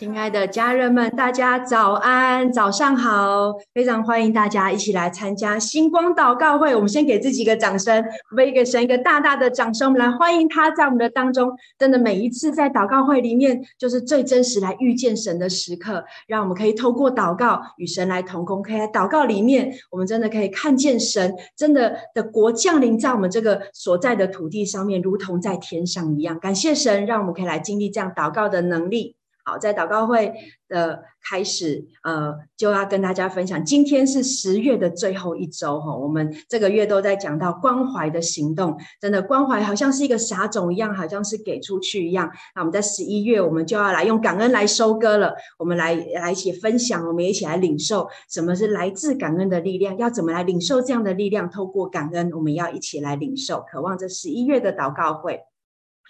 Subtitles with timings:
[0.00, 3.52] 亲爱的家人们，大家早安，早上好！
[3.74, 6.74] 非常欢迎大家一起来参加星光祷告会。
[6.74, 8.02] 我们先给自己一个掌声，
[8.34, 9.88] 为给神一个大大的掌声。
[9.88, 11.52] 我们来欢迎他在我们的当中。
[11.78, 16.02] 真的，每一次在祷告会里面，就是最真实来遇见神的时刻。
[16.26, 26.40] 让我们可以透过祷告与神来同工，可以在祷告里面，我们真的可以看见神真的的国降临在我们这个所在的土地上面，如同在天上一样。
[26.40, 29.16] 感谢神，让我们可以来经历这样祷告的能力。
[29.50, 30.32] 好，在祷告会
[30.68, 42.30] 的开始，呃，就要跟大家分享，今天是十月的最后一周哈，我们这个月都在讲到关怀的行动，真的关怀好像是一个撒种一样，好像是给出去一样。
[42.54, 51.50] 那我们在十一月，我们就要来用感恩来收割了，我们来来一起分享，我们一起来领受什么是来自感恩的力量，要怎么来领受这样的力量？
[51.50, 55.40] 透过感恩，我们要一起来领受，渴望这十一月的祷告会。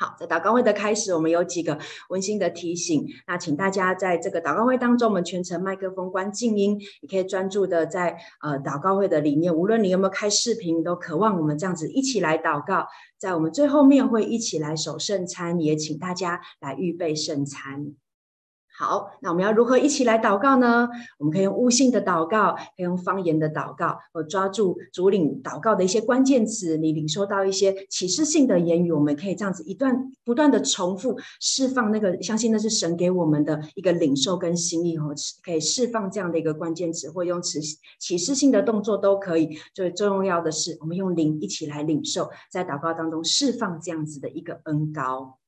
[0.01, 1.79] 好，在祷告会的开始，我们有几个
[2.09, 3.07] 温馨的提醒。
[3.27, 9.55] 那请大家在这个祷告会当中，我们全程麦克风关静音，你可以专注的在呃祷告会的里面。
[9.55, 12.87] 无论你有没有开视频，都渴望我们这样子一起来祷告。
[13.19, 17.95] 在我们最后面会一起来守圣餐，也请大家来预备圣餐。
[18.81, 20.89] 好，那我们要如何一起来祷告呢？
[21.19, 35.15] 我们可以用悟性的祷告，可以用方言的祷告，或抓住主领祷告的一些关键词，你领受到一些启示性的言语，我们可以这样子一段不断的重复释放那个，相信那是神给我们的一个领受跟心意哦，
[35.45, 37.61] 可以释放这样的一个关键词，或用启
[37.99, 39.59] 启示性的动作都可以。
[39.75, 45.40] 最重要的是，我们用灵一起来领受，在祷告当中释放这样子的一个恩膏。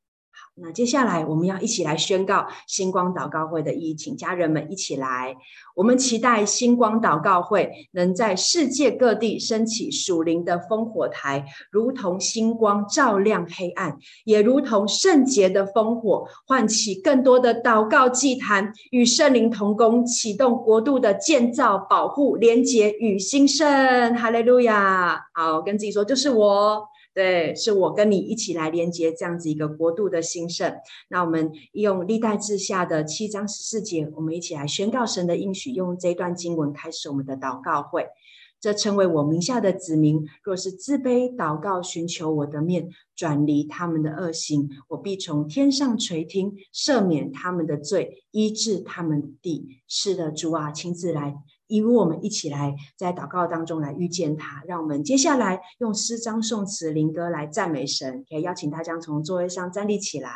[0.54, 5.34] 那接下来我们要一起来宣告星光祷告会的意义，请家人们一起来。
[5.74, 24.14] 我们期待星光祷告会能在世界各地升起属灵的烽火台，如同星光照亮黑暗，也如同圣洁的烽火唤起更多的祷告祭坛，与圣灵同工，启动国度的建造、保护、连结与兴盛。
[24.14, 25.18] 哈利路亚！
[25.32, 26.91] 好，跟自己说，就是我。
[27.14, 30.74] 对，是我跟你一起来连接这样子一个国度的兴盛。
[31.08, 38.06] 那我们用历代志下的七章十四节，我们一起来宣告神的应许，用这段经文开始我们的祷告会。
[38.60, 49.80] 这称为我名下的子民，若是自卑祷告，寻求我的面，转离他们的恶行，我必从天上垂听，赦免他们的罪，医治他们的地。
[49.88, 51.34] 是的，主啊，亲自来。
[51.78, 58.24] 与我们一起来在祷告当中来遇见他，让我们接下来用诗章、颂词、灵歌来赞美神。
[58.28, 60.30] 可以邀请大家从座位上站立起来。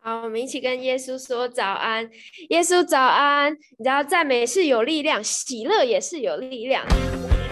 [0.00, 2.08] 好，我们一起跟耶稣说早安。
[2.50, 3.52] 耶稣早安！
[3.52, 6.86] 你知道赞美是有力量，喜乐也是有力量。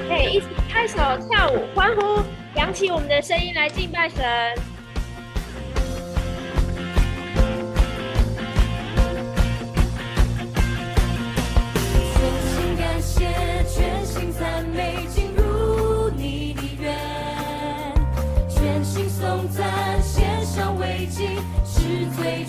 [0.09, 0.97] 可以一起拍手、
[1.28, 2.23] 跳舞、欢呼，
[2.55, 4.76] 扬起我们的声音来敬拜神。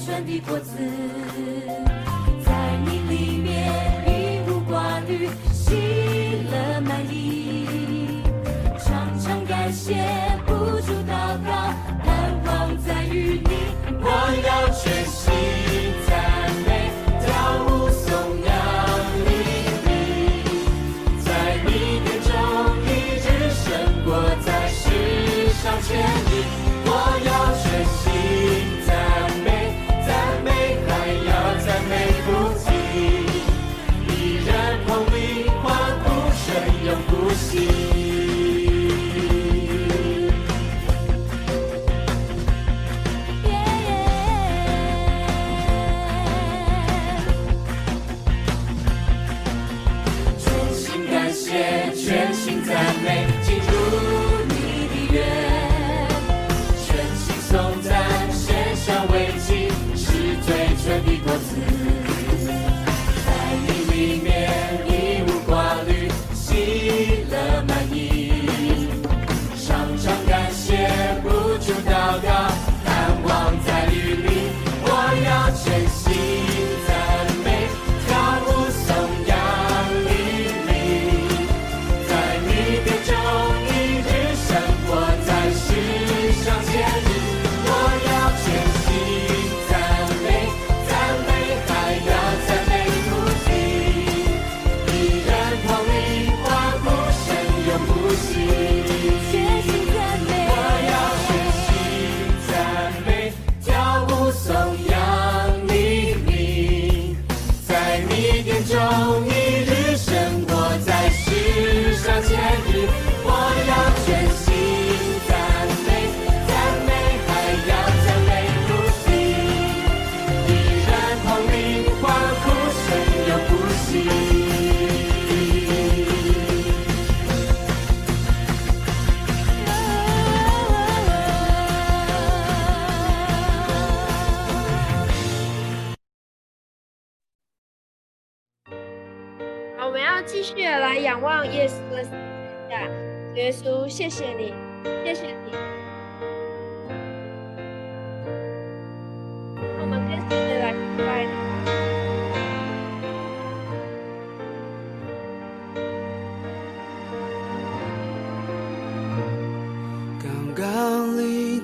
[0.07, 1.96] 的果子，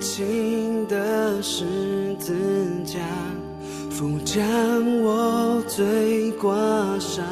[0.03, 1.63] 无情的十
[2.19, 2.35] 字
[2.83, 2.99] 架，
[3.89, 4.43] 负将
[5.01, 6.51] 我罪挂
[6.99, 7.23] 上。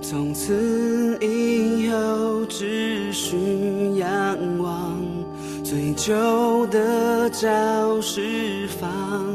[0.00, 4.96] 从此以后，只需仰望，
[5.64, 9.34] 醉酒的教室房。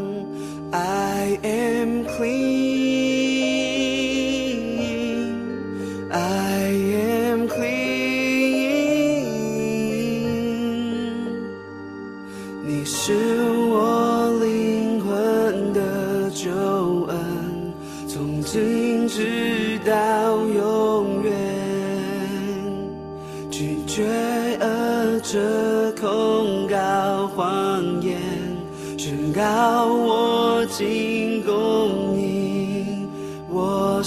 [0.71, 2.52] I am clean.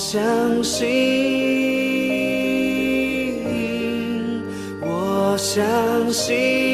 [0.08, 0.86] 相信
[4.80, 5.66] 我相
[6.12, 6.65] 信。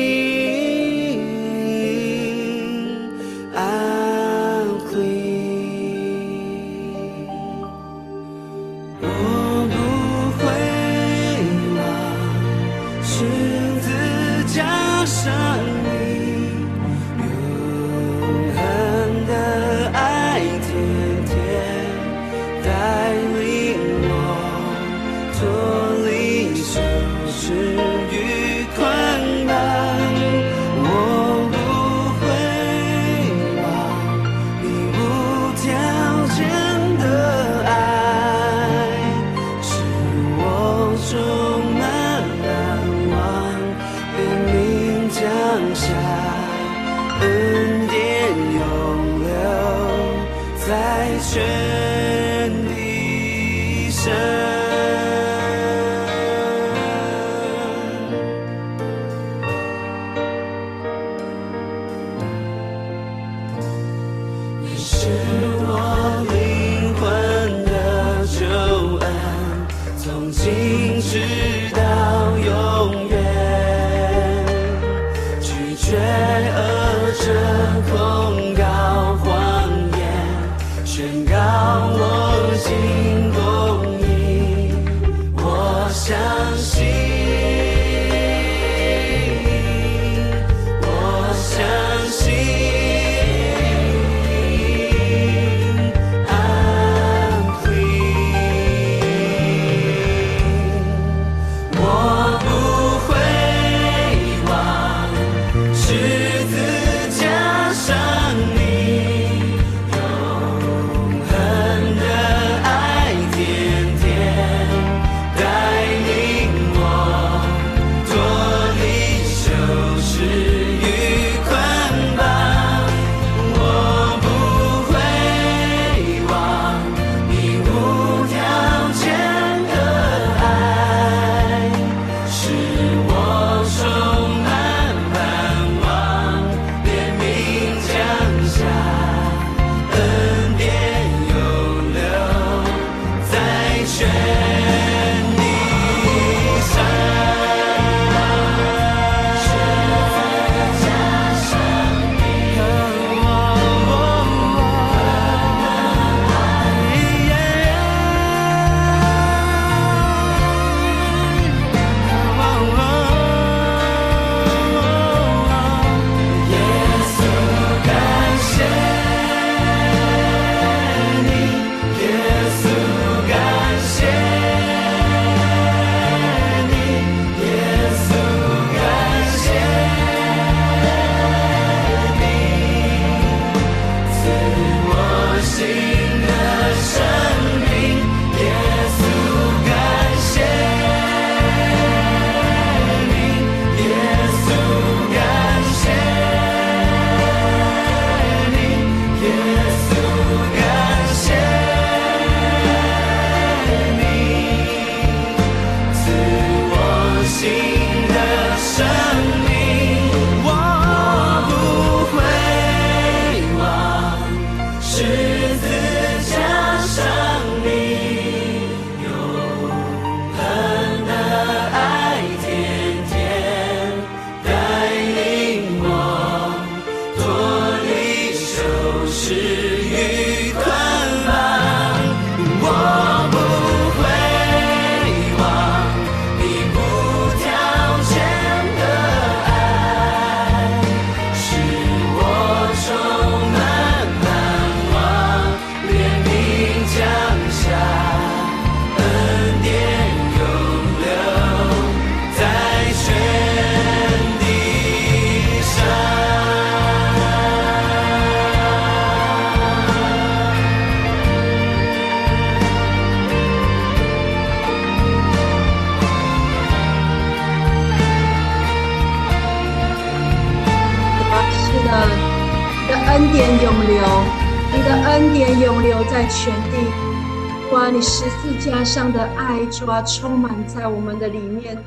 [279.62, 281.78] 爱，主啊，充满在我们的里面。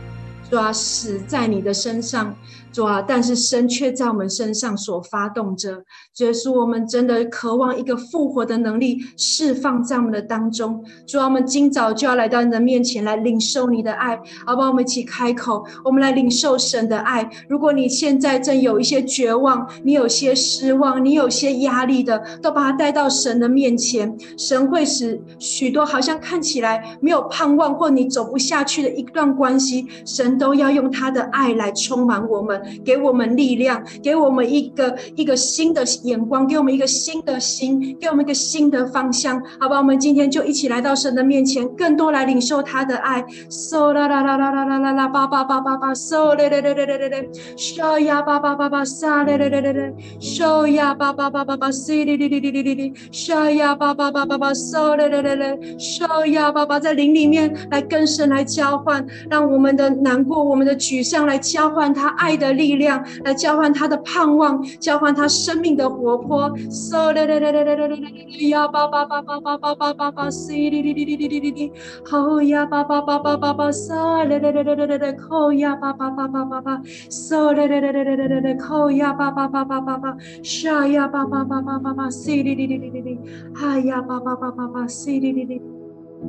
[0.49, 2.33] 主啊，死在你的身上。
[2.75, 5.81] 主啊，但是神却在我们身上所发动着，
[6.13, 10.83] 主是我们真的渴望一个复活的能力释放在我们的当中。
[11.07, 14.67] 主啊，我们今早就要来到你的面前来领受你的爱，好不好？
[14.67, 17.29] 我们一起开口，我们来领受神的爱。
[17.47, 24.13] 如果你现在正有一些绝望，你有些失望，你有些压力的，都把它带到神的面前。
[24.37, 32.64] 神会使许多好像看起来没有盼望或你走不下去的一段关系，神都要用他的爱来充满我们。
[32.83, 39.77] 给我们力量，给我们一个一个新的眼光，给我们一个新的心，给我们一个新的方向，好吧？
[39.77, 43.23] 我们今天就一起来到神的面前，更多来领受他的爱。
[43.49, 62.53] So 啦啦啦啦啦啦啦啦，叭叭叭叭叭，So 嘞嘞嘞嘞嘞嘞嘞，So 呀叭叭叭叭，Sa 嘞嘞嘞嘞嘞，So 呀叭叭叭叭叭，Si 哩哩哩哩哩哩哩，So 呀叭叭叭叭叭，So 嘞嘞嘞嘞，So 呀叭叭在灵里面来跟神来交换，让我们的难过、我们的沮丧来交换他爱的。
[62.55, 66.51] 力量来交换他的盼望，交换他生命的活泼。
[66.69, 71.71] So 嘞嘞嘞嘞嘞嘞嘞嘞呀吧吧吧吧吧吧吧吧吧，C 哩哩哩哩哩哩哩哩，
[72.09, 83.19] 吼呀吧吧吧吧吧吧，So 嘞嘞嘞嘞嘞嘞嘞，吼呀吧吧吧吧吧吧，So 嘞嘞嘞嘞嘞嘞嘞嘞，吼呀吧吧吧吧吧吧，Sha 呀吧吧吧吧吧吧，C 哩哩哩哩哩哩，
[83.53, 85.61] 哈呀吧吧吧吧吧，C 哩哩哩，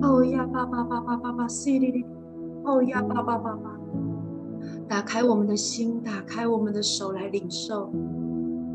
[0.02, 2.04] 吼呀吧吧吧吧吧吧，C 哩哩，
[2.64, 4.05] 吼呀吧吧吧吧。
[4.88, 7.90] 打开我们的心，打开我们的手来领受。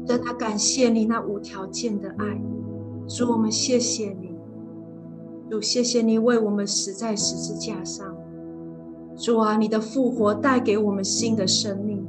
[0.06, 2.42] 真的感谢你那无条件的爱，
[3.08, 4.32] 主我们谢谢你，
[5.50, 8.16] 主谢谢你为我们死在十字架上。
[9.16, 12.06] 主啊，你的复活带给我们新的生命，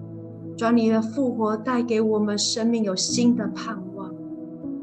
[0.56, 4.14] 主啊，你的复活带给我们生命有新的盼望。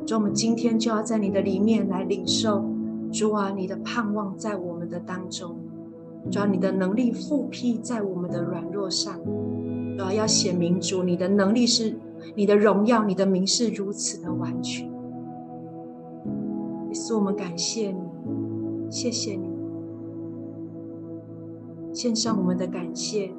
[0.06, 2.64] 主，我们今天就要在你的里面来领受，
[3.12, 5.59] 主啊，你的盼望在我们的当中。
[6.32, 9.20] 主要你的能力覆庇在我们的软弱上，
[9.98, 11.96] 主要要显明主你的能力是
[12.36, 14.90] 你的荣耀，你的名是如此的完全。
[16.88, 18.02] 也是我们感谢你，
[18.90, 19.48] 谢谢你，
[21.94, 23.32] 献上我们的感谢。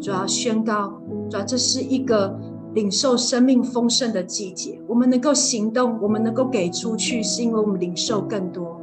[0.00, 2.38] 主要宣告，主要这是一个
[2.74, 4.80] 领受生命丰盛的季节。
[4.86, 8.80] 我们能够行动，我们能够给出去，是因为我们领受更多。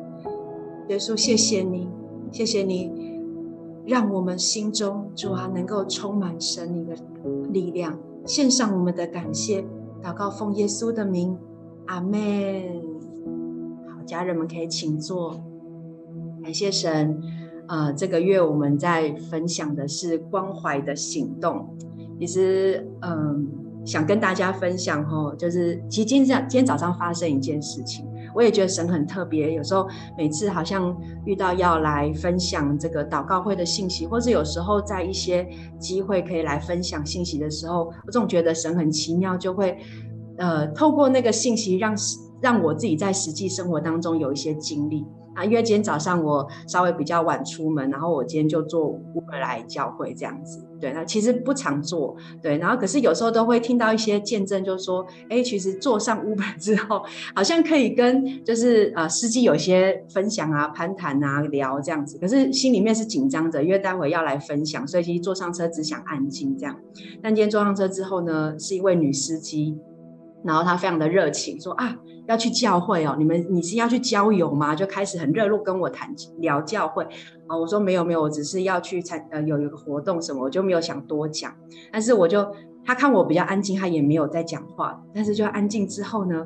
[0.90, 1.88] 耶稣，谢谢你，
[2.32, 3.07] 谢谢你。
[3.88, 6.94] 让我们心中主啊能够充满神你的
[7.53, 9.63] 力量，献上我们的感谢，
[10.03, 11.38] 祷告奉耶稣的名，
[11.86, 12.20] 阿门。
[13.88, 15.39] 好，家人们可以请坐，
[16.44, 17.17] 感谢神。
[17.70, 21.65] 呃，这个月我们在分享的是关怀的行动。
[22.20, 23.48] 其实，嗯、
[23.86, 28.06] 想跟大家分享哦，就是其实今天今天早上发生一件事情。
[28.34, 35.48] 我也觉得神很特别，有时候每次好像遇到要来分享这个祷告会的信息，或是有时候在一些
[35.80, 39.78] 机会可以来分享信息的时候，我总觉得神很奇妙，就会
[40.38, 41.96] 呃透过那个信息让
[42.42, 45.06] 让我自己在实际生活当中有一些经历。
[45.36, 50.67] 啊，因为今天早上我稍微比较晚出门，然后我今天就坐 Uber 来教会这样子。
[50.80, 57.04] 对，那其实不常坐，对，然后可是有时候都会听到一些见证，就是说，哎，其实坐上 Uber 之后，
[57.36, 62.18] 好像可以跟就是呃司机有一些分享啊、攀谈啊、聊这样子。
[62.18, 66.76] 可是心里面是紧张的，因为待会要来分享，所以其实坐上车只想安静这样。
[67.22, 69.78] 但今天坐上车之后呢，是一位女司机，
[70.48, 71.96] 然后他非常的热情，说啊。
[72.27, 74.75] 要去教会哦，你们你是要去郊游吗？
[74.75, 77.01] 就开始很热络跟我谈聊教会
[77.48, 77.58] 啊。
[77.58, 81.56] 我说没有没有，我只是要去参呃有一个活动什么，我就没有想多讲。
[81.89, 82.46] 但是我就
[82.84, 85.01] 他看我比较安静，他也没有在讲话。
[85.13, 86.46] 但是就安静之后呢，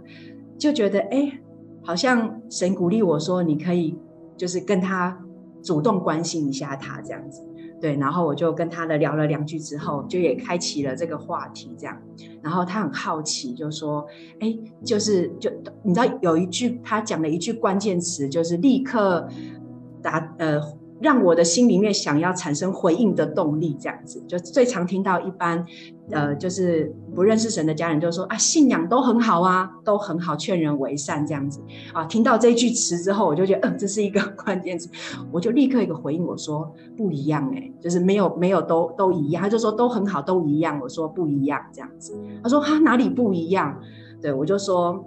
[0.55, 1.39] 就觉得哎，
[1.83, 3.97] 好像神鼓励我说，你可以
[4.37, 5.19] 就是跟他
[5.63, 7.41] 主动关心一下他这样子。
[7.81, 11.97] 对，然后我就跟他的聊了两句之后，就也开启了这个话题，这样。
[12.41, 14.05] 然后他很好奇，就说
[14.39, 15.51] ：“哎，就是就
[15.83, 19.27] 你知道有一句他讲了一句关键词，就是立刻
[20.01, 20.61] 答呃。”
[21.01, 25.65] 让我的心里面想要产生回应的动力，这样子就最常听到一般，
[26.11, 31.61] 呃，就是不认识神的家人就说啊，信仰都很好啊，都很好，劝人为善这样子
[31.93, 32.05] 啊。
[32.05, 34.89] 听到这句词之后，我就觉得，嗯，这是一个 关键词，
[35.31, 42.13] 我就立刻一个回应，我说不一样哎，就是没有没有都都一样，他就说都很好，都一样，我说不一样这样子，
[42.43, 43.77] 他说哈哪里不一样？
[44.21, 45.03] 对，我就说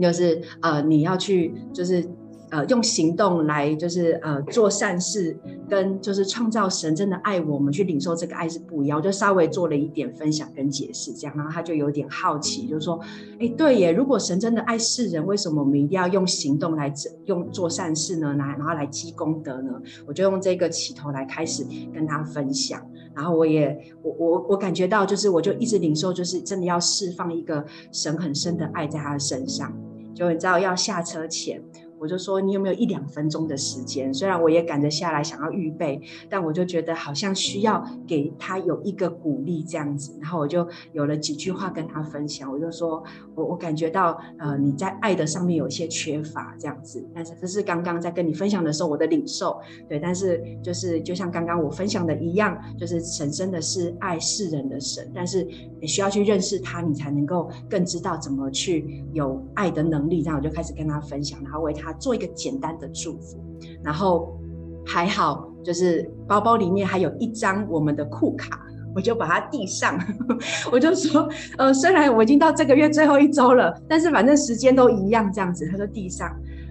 [0.00, 2.08] 就是呃你要去就是。
[2.50, 5.36] 呃，用行动来就是呃做善事，
[5.68, 8.98] 跟就是创造神真的爱我们去领受这个爱是不一样。
[8.98, 13.00] 我就稍微做了一点分享跟解释，这样，然后他就有点好奇，就说
[13.40, 16.92] ：“哎，对耶，如果神真的爱世人，为什么我们一定要用行动来
[17.24, 18.34] 用做善事呢？
[18.34, 19.72] 来，然后来积功德呢？”
[20.06, 22.80] 我就用这个起头来开始跟他分享，
[23.12, 29.76] 然后我也我我我感觉到，就是我就一直领受，就是真的要释放一个神很深的爱在他的身上。
[30.14, 31.60] 就你知道，要下车前。
[31.98, 34.12] 我就说，你有没有一两分钟的时间？
[34.12, 40.14] 虽然我也赶着下来想要预备，但我就觉得好像需要给他有一个鼓励这样子。
[40.20, 42.52] 然后我就有了几句话跟他分享。
[42.52, 43.02] 我就说
[43.34, 47.02] 我我感觉到呃你在爱的上面有一些缺乏这样子。
[47.14, 49.98] 但是这是刚刚在跟你分享的时候我的领受，对。
[49.98, 55.48] 但是就是就像刚刚我分享的一样，就是神真的是爱世人的神，但是
[55.80, 60.20] 你需要去认识他，你才能够更知道怎么去有爱的能力。
[60.20, 61.86] 然后我就开始跟他分享，然后为他。
[61.98, 63.38] 做一个简单的祝福，
[63.82, 64.38] 然后
[64.84, 68.60] 还好，就是包包里面还有一张我们的库卡，
[68.94, 69.98] 我就把它递上，
[70.70, 71.28] 我就说，
[71.58, 76.28] 呃，虽然我已经到这个月最后一周了，但是反正时间都一样，这样子，他说递上，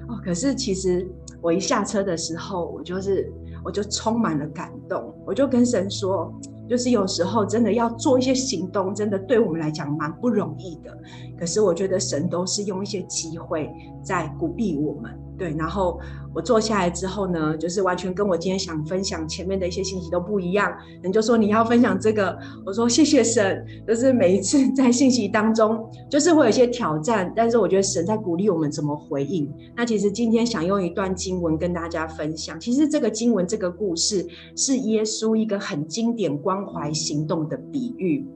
[0.07, 1.07] 哦，可是其实
[1.41, 3.31] 我一下车的时候，我就是
[3.63, 6.33] 我就充满了感动，我就跟神说。
[6.67, 10.97] 就是有时候真的要做一些行动，真的对我们来讲蛮不容易的。
[11.37, 13.71] 可是我觉得神都是用一些机会
[14.03, 15.11] 在鼓励我们。
[15.37, 15.99] 对，然后
[16.33, 20.73] 我坐下来之后呢，就是完全跟我今天想分享前面的一些信息都不一样。
[21.01, 23.65] 人就说你要分享这个，我说谢谢神。
[23.87, 29.51] 就是每一次在信息当中，就是会有一些挑战，但是我觉得神在鼓励我们怎么回应。
[29.75, 32.59] 那其实今天想用一段经文跟大家分享。
[32.59, 38.27] 其实这个经文这个故事是耶稣一个很经典关怀行动的比喻。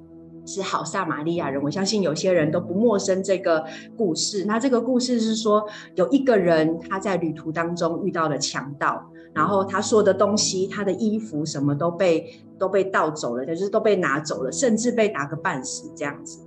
[0.50, 3.64] 是好撒玛利亚人，我相信有些人都不陌生这个
[3.96, 4.44] 故事。
[4.46, 9.00] 那这个故事是说，有一个人他在旅途当中遇到了强盗，
[9.34, 16.40] 然后他说的东西，他的衣服什么都被都被盗走了，就是都被拿走了，甚至被打个半死这样子。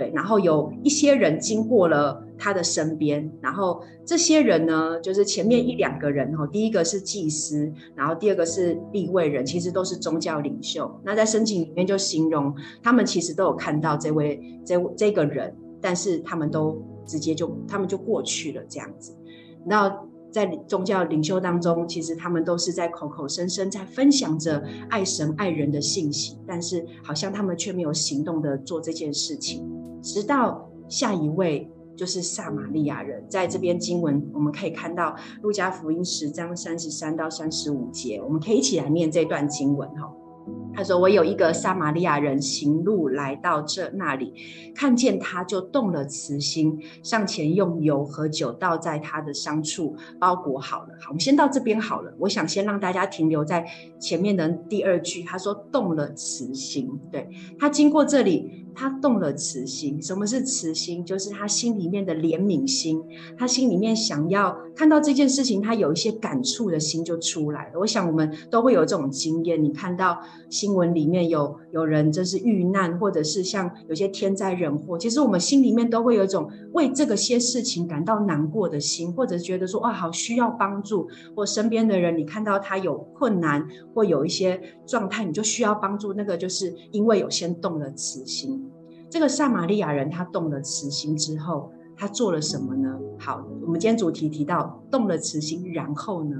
[0.00, 10.90] 对，然后有一些人经过了他的身边，然后这些人呢，就是前面一两个人哈，第一个是祭司，然后第二个是立位人，其实都是宗教领袖。
[11.04, 19.14] 那在圣经里面就形容他们其实都有看到这位这这个人，但是他们都直接就他们就过去了这样子。
[19.66, 19.94] 那
[20.30, 29.68] 在宗教领袖当中，其实他们都是在口口声声在分享着爱神爱人的信息，但是好像他们却没有行动的做这件事情。
[30.02, 40.10] 直到下一位就是撒玛利亚人，在这边经文我们可以看到路加福音十章三十三到三十五节，我们可以一起来念这段经文哈。
[40.72, 44.32] 他说：“我有一个撒玛利亚人行路来到这那里，
[44.74, 50.88] 看见他就动了慈心，上前用油和酒倒在他的伤处，包裹好了。
[51.00, 52.14] 好，我们先到这边好了。
[52.18, 53.66] 我想先让大家停留在
[53.98, 61.04] 前面的第二句，他说动了慈心，对，他经过这里。”他动了慈心，什么是慈心？
[61.04, 63.02] 就是他心里面的怜悯心，
[63.36, 67.80] 他心里面想要看到这件事情，他有一些感触的心就出来了。
[67.80, 88.69] 我想我们都会有这种经验，你看到新闻里面有有人就是遇难，或者是像有些天灾人祸，其实我们心里面都会有一种为这个些事情感到难过的心，或者觉得说哇，好需要帮助，或身边的人你看到他有困难或有一些状态，你就需要帮助，那个就是因为有先动了慈心。
[89.10, 92.96] 这个撒玛利亚人他动了慈心之后，他做了什么呢？
[93.18, 96.36] 好，我们今天主题提到动了慈心，然后呢，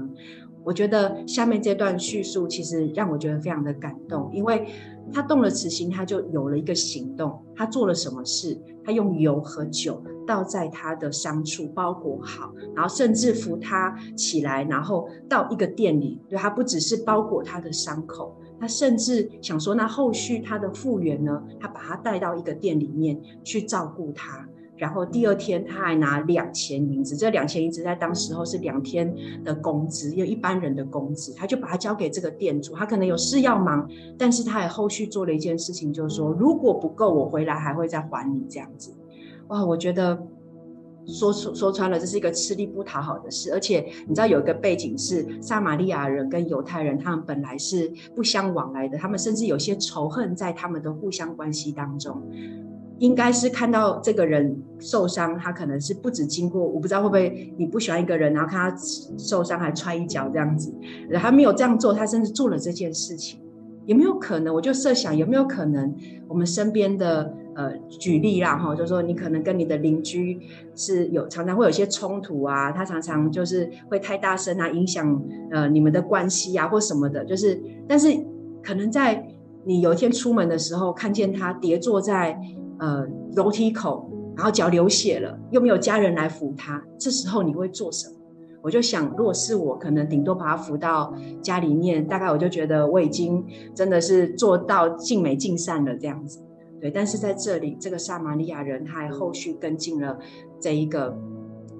[0.63, 4.65] 我觉得下面这段叙述其实让我觉得非常的感动，因为
[5.11, 8.57] 他动了慈心，他就有了一个行动，他做了什么事？
[8.85, 18.33] 他用油和酒倒在他的伤处，包裹好，然后甚至扶他起来，然后到一个店里，对，他不只是包裹他的伤口。
[18.61, 21.41] 他甚至想说，那后续他的复原呢？
[21.59, 24.47] 他把他带到一个店里面去照顾他，
[24.77, 29.11] 然后第二天他还拿两千银子，这两千银子在当时候是两天
[29.43, 38.93] 的工资，有一般人的工资，他就把它交给这个店主，他可能有事要忙，但是他也后续做了一件事情，就是说如果不够，我回来还会再还你这样子。
[39.47, 40.21] 哇，我觉得。
[41.07, 52.21] 说说说穿了，这是一个吃力不讨好的事，而且你知道有一个背景是撒玛利亚人跟犹太人，他们本来是不相往来的，他们甚至有些仇恨在他们的互相关系当中。
[52.99, 58.77] 应该是看到这个人受伤，他可能是不止经过，我不知道会不会你不喜欢一个人，然后看他
[59.17, 60.71] 受伤还踹一脚这样子，
[61.15, 63.41] 他没有这样做，他甚至做了这件事情，
[63.87, 64.53] 有没有可能？
[64.53, 65.91] 我就设想有没有可能，
[66.27, 70.39] 我们身边的呃举例啦哈，就说你可能跟你的邻居
[70.75, 78.07] 是有常常会有一些冲突啊，他常常就是会太大声啊，影响呃你们的关系啊或什么的，就是但是
[78.63, 79.27] 可能在
[79.63, 82.39] 你有一天出门的时候，看见他跌坐在
[82.79, 88.15] 呃楼梯口，然后脚流血了，又没有家人来扶他，这时候你会做什么？
[88.63, 91.11] 我就想，如果是我，可能顶多把他扶到
[91.41, 96.39] 家里面，大概我就觉得我已经真的是做到尽美尽善了这样子。
[96.81, 100.19] 对，但是在这里，这个撒玛利亚人他还后续跟进了
[100.59, 101.15] 这一个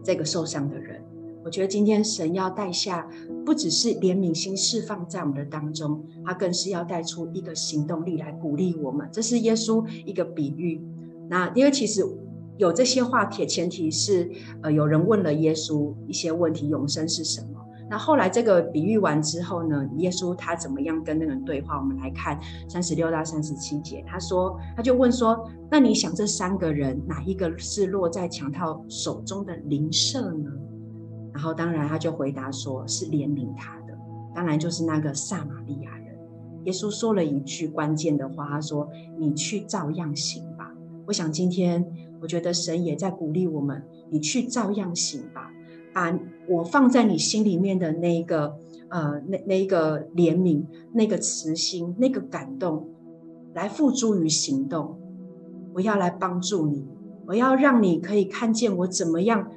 [0.04, 1.02] 这个受伤的人。
[1.44, 3.10] 我觉得今天神要带下，
[3.46, 9.10] 不只是怜悯心释放在我们的当中，他更是要带出一个行动力来鼓励我们。
[9.12, 10.82] 这是耶稣一个比喻。
[11.28, 12.06] 那因为其实。
[12.58, 14.30] 有这些话帖，前提是
[14.62, 17.61] 呃有人问了耶稣一些问题，永生是什么？
[17.92, 21.78] 那后来这个比喻完之后呢，耶稣他怎么样跟那个人对话？
[21.78, 25.38] 我们来看三十六到三十七节，他说他就问说：
[25.70, 30.50] 那你想这三个人哪一个是落在强盗手中的邻舍呢？
[31.34, 33.94] 然后当然他就回答说是怜悯他的，
[34.34, 36.18] 当然就是那个撒玛利亚人。
[36.64, 38.88] 耶稣说了一句关键的话，他说：
[39.20, 40.72] 你去照样行吧。
[41.06, 41.86] 我想今天。
[42.22, 45.50] 我觉得神也在鼓励我们，你去照样行吧，
[45.94, 48.56] 把我放在你心里面的那一个
[48.90, 52.90] 呃，那那一个怜悯、那个慈心、那个感动，
[53.54, 54.98] 来付诸于行动。
[55.74, 56.86] 我要来帮助你，
[57.26, 59.50] 我要让你可以看见我怎么样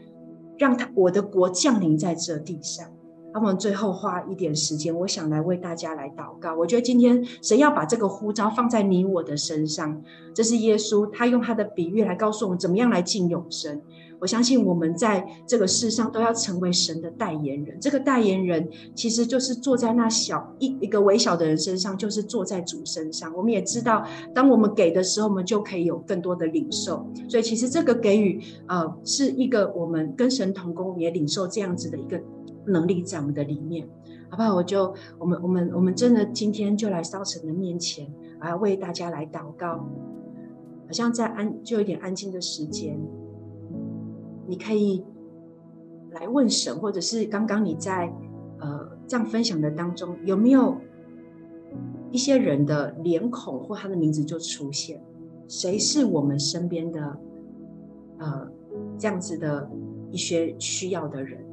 [0.57, 2.89] 让他我的国降临在这地上。
[3.33, 6.55] 那我们最后花一点时间，我想来为大家来祷告。
[6.55, 10.01] 我觉得今天神要把这个呼召放在你我的身上，
[10.33, 13.83] 这是耶稣他用他的比喻来告诉我们怎么样来进永生。
[14.25, 17.79] 我相信我们在这个世上都要成为神的代言人。
[17.79, 23.31] 这个代言人其实就是坐在那小一一个微小的人身上，就是坐在主身上。
[23.37, 24.03] 我们也知道，
[24.35, 27.07] 当我们给的时候，我们就可以有更多的领受。
[27.29, 32.19] 所以其实这个给予，呃，是一个我们跟神同工也领受这样子的一个。
[32.67, 33.87] 能力在我们的里面，
[34.31, 34.55] 好不好？
[34.55, 38.11] 我就我们我们我们真的今天就来到神的面前，
[38.41, 39.87] 我要为大家来祷告。
[40.87, 42.99] 好像在安就有点安静的时间，
[44.47, 45.05] 你可以
[46.13, 48.13] 来问神，或者是刚刚你在
[48.61, 50.77] 呃这样分享的当中，有没有
[52.11, 55.03] 一些人的脸孔或他的名字就出现？
[55.49, 57.19] 谁是我们身边的
[58.19, 58.49] 呃
[58.97, 59.69] 这样子的
[60.11, 61.45] 一些需要的人？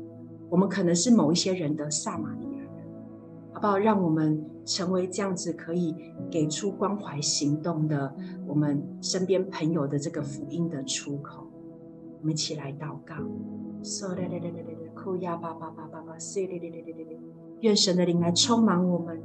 [0.49, 2.85] 我们可能是某一些人的撒玛利亚人，
[3.53, 3.77] 好不好？
[3.77, 5.95] 让我们成为这样子可以
[6.29, 8.13] 给出关怀行动的
[8.45, 11.47] 我们身边朋友的这个福音的出口。
[12.21, 13.15] 我们一起来祷告。
[17.61, 19.19] 愿神的灵来充满我们，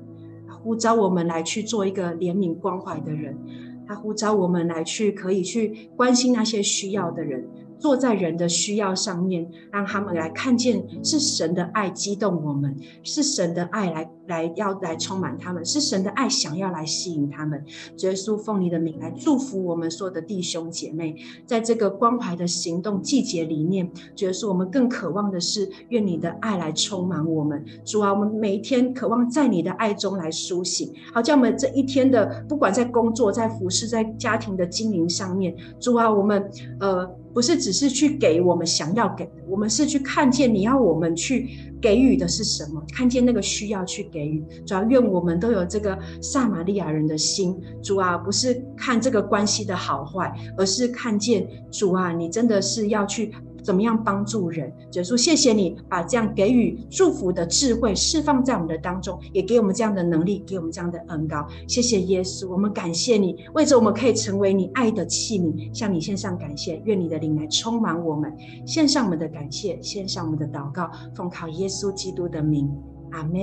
[0.49, 3.39] 呼召我们来去做一个怜悯关怀的人。
[3.87, 7.47] 他呼召我们来去可以去关心那些需要的人。
[7.79, 17.63] 坐在人的需要上面，让他们来看见是神的爱激动我们，是神的爱来来要来充满他们，是神的爱想要来吸引他们。
[17.99, 27.65] 耶稣奉你的名来祝福我们所有的弟兄姐妹，在这个关怀的行动季节里面，耶稣我们更渴望的是愿你的爱来充满我们。
[27.85, 37.09] 主啊，我们每一天渴望在你的爱中来苏醒，好叫我们这一天的不管在工作、在服侍、在家庭的经营上面，主啊，我们呃。
[37.37, 41.51] 不是只是去给我们想要给的，我们是去看见你要我们去
[41.83, 44.43] 给予的是什么，看见那个需要去给予。
[44.65, 53.31] 主要愿我们都有这个撒玛利亚人的心，主啊，不是看这个关系的好坏，而是看见主啊，你真的是要去。
[53.67, 54.73] 怎么样帮助人？
[54.93, 61.45] 耶稣，谢谢你把这样给予祝福的智慧释放在我们的当中，也给我们这样的能力，给我们这样的恩膏。
[61.67, 66.81] 谢谢耶稣，我们感谢你，为着我们可以成为你爱的器皿，向你献上感谢。
[66.85, 68.33] 愿你的灵来充满我们，
[68.65, 72.71] 献上我们的感谢，献上我们的祷告，奉靠耶稣基督的名，
[73.11, 73.37] 阿门。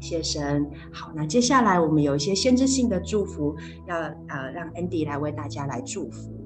[0.00, 0.66] 谢神。
[0.90, 3.54] 好，那接下来我们有一些先知性的祝福，
[3.86, 6.39] 要呃让 Andy 来为大家来祝福。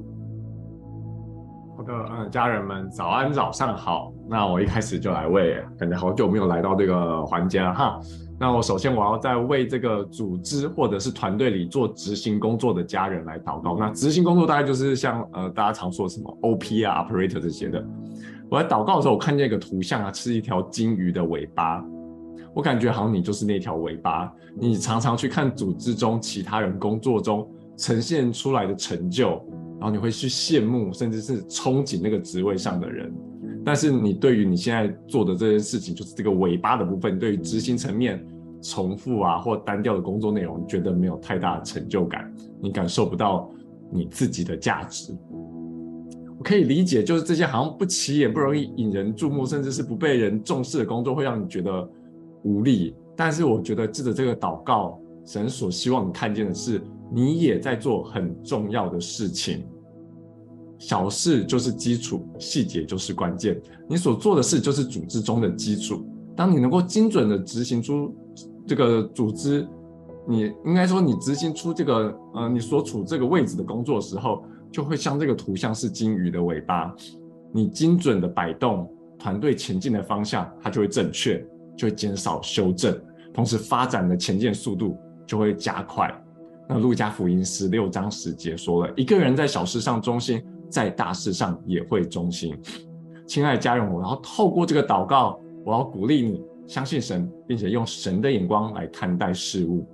[1.88, 4.12] 嗯，家人们早安，早上好。
[4.28, 8.00] 那我一开始就来为，感觉好久没有来到这个环节了哈。
[8.38, 13.76] 那我首先我要在为这个组织或者是团队里做执行工作的家人来祷告。
[13.78, 17.84] 那执行工作大概就是像呃大家常说什么 OP 啊、Operator 这些的。
[18.50, 21.84] 我在祷告的时候，我看见一个图像啊，是一条金鱼的尾巴。
[22.54, 24.32] 我感觉好像你就是那条尾巴。
[24.56, 29.44] 你常常去看组织中其他人工作中呈现出来的成就。
[29.84, 33.12] 然后你会去羡慕，甚至是憧憬那个职位上的人，
[33.62, 38.26] 但是你对于你现在做的这件事情，就是这个尾巴的部分，对于执行层面
[38.62, 43.50] 重复啊或单调的工作内容，觉得没有太大的成就感，你感受不到
[43.92, 45.14] 你自己的价值。
[46.38, 51.86] 我可以理解，就是这些好像不起眼、不容易引人注目，甚至是不被人重视的工作，会让你觉得
[52.42, 52.96] 无力。
[53.14, 56.80] 但是我觉得，借着这个祷告，神所希望你看见的是，
[57.12, 59.62] 你也在做很重要的事情。
[60.86, 63.58] 小事就是基础，细节就是关键。
[63.88, 66.04] 你所做的事就是组织中的基础。
[66.36, 68.14] 当你能够精准地执行出
[68.66, 69.66] 这个组织，
[70.28, 76.94] 你应该说你执行出这个呃你所处这个位置的工作时候，就会像这个图像是鲸鱼的尾巴。
[77.50, 78.86] 你精准的摆动
[79.18, 81.42] 团队前进的方向，它就会正确，
[81.78, 82.94] 就会减少修正，
[83.32, 86.14] 同时发展的前进速度就会加快。
[86.68, 92.56] 那路加福音十六章十节说了，一个人在小事上忠心，在大事上也会忠心。
[93.26, 99.86] 亲爱的家人，我要透过这个祷告，我要鼓励你相信神，并且用神的眼光来看待事物。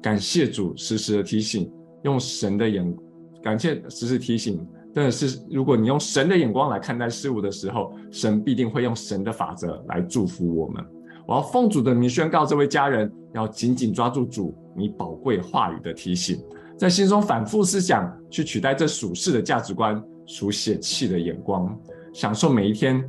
[0.00, 1.70] 感谢主时时的提醒，
[2.04, 2.96] 用神的眼，
[3.42, 10.82] 感谢时时提醒，真的是如果你用神的眼光来看待事物的时候，神必定会用神的法则来祝福我们。
[11.26, 16.42] 我要奉主的名宣告，这位家人要紧紧抓住主你宝贵话语的提醒，
[16.80, 21.78] 在心中反复思想，去取代这属世的价值观、属血气的眼光，
[22.10, 23.06] 享受每一天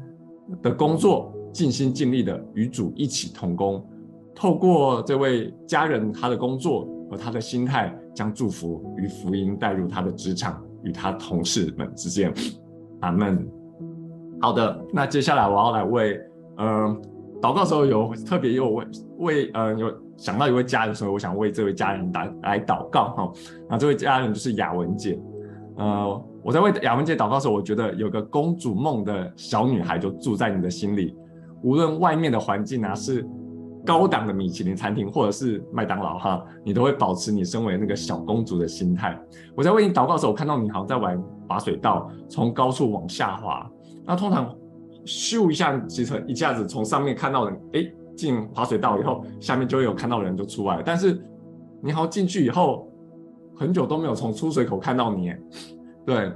[0.62, 3.81] 的工作，尽心尽力的与主一起同工。
[4.36, 12.34] 透过这位家人他的工作和他的心态，将祝福与福音带入他的职场与他同事们之间。
[12.99, 13.47] 阿门。
[14.41, 16.21] 好的，那接下来我要来为
[16.57, 16.67] 嗯。
[16.67, 17.01] 呃
[17.41, 18.86] 祷告的时候有特别有为
[19.17, 23.31] 为呃有想到一位家人，所以我想为这位家人来来祷告哈。
[23.67, 25.19] 那这位家人就是雅文姐，
[25.77, 31.17] 呃，我在为雅文姐祷告的时候，我觉得有个公主梦的小女孩就住在你的心里，
[31.63, 33.27] 无论外面的环境啊是
[33.84, 39.19] 高档的米其林餐厅或者是麦当劳哈，你都会保持你身为那个小公主的心态。
[39.57, 43.67] 我在为你祷告的时候，我看到你好像在玩滑水道，从高处往下滑，
[44.05, 44.55] 那通常。
[45.03, 50.84] 咻一下，其实一下子从上面看到人，哎，进滑水道以后，下面就会有看到人就出来了。
[50.86, 51.21] 但是
[51.82, 52.88] 你好进去以后，
[53.56, 55.34] 很久都没有从出水口看到你。
[56.06, 56.32] 对，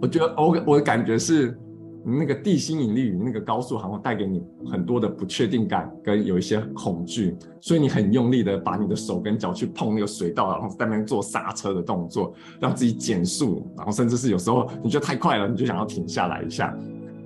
[0.00, 1.56] 我觉得我我的感觉是，
[2.04, 16.76] 那个地心引力与那个高速好像带给你很多的不确定感跟有一些恐惧，所以你很用力的把你的手跟脚去碰那个水道，然后在那边做刹车的动作，让自己减速，然后甚至是有时候你觉得太快了，你就想要停下来一下。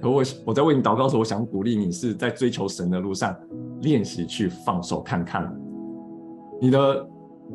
[0.01, 3.37] 可我我在为你祷告的时候，我想鼓励你是在追求神的路上
[3.81, 5.53] 练习去放手看看，
[6.61, 7.09] 你的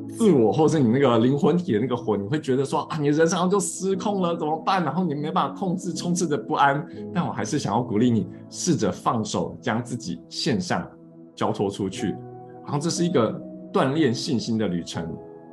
[0.10, 4.84] 自我或是你那个灵魂体的那个魂，你会觉得说啊，你人生就失控了，怎么办？
[4.84, 6.86] 然后你没办法控制，充斥着不安。
[7.14, 10.86] 但我还是想要鼓励你，试着放手，将自己献上，
[11.36, 12.10] 交托出去。
[12.64, 13.40] 然后这是一个
[13.72, 15.08] 锻炼信心的旅程。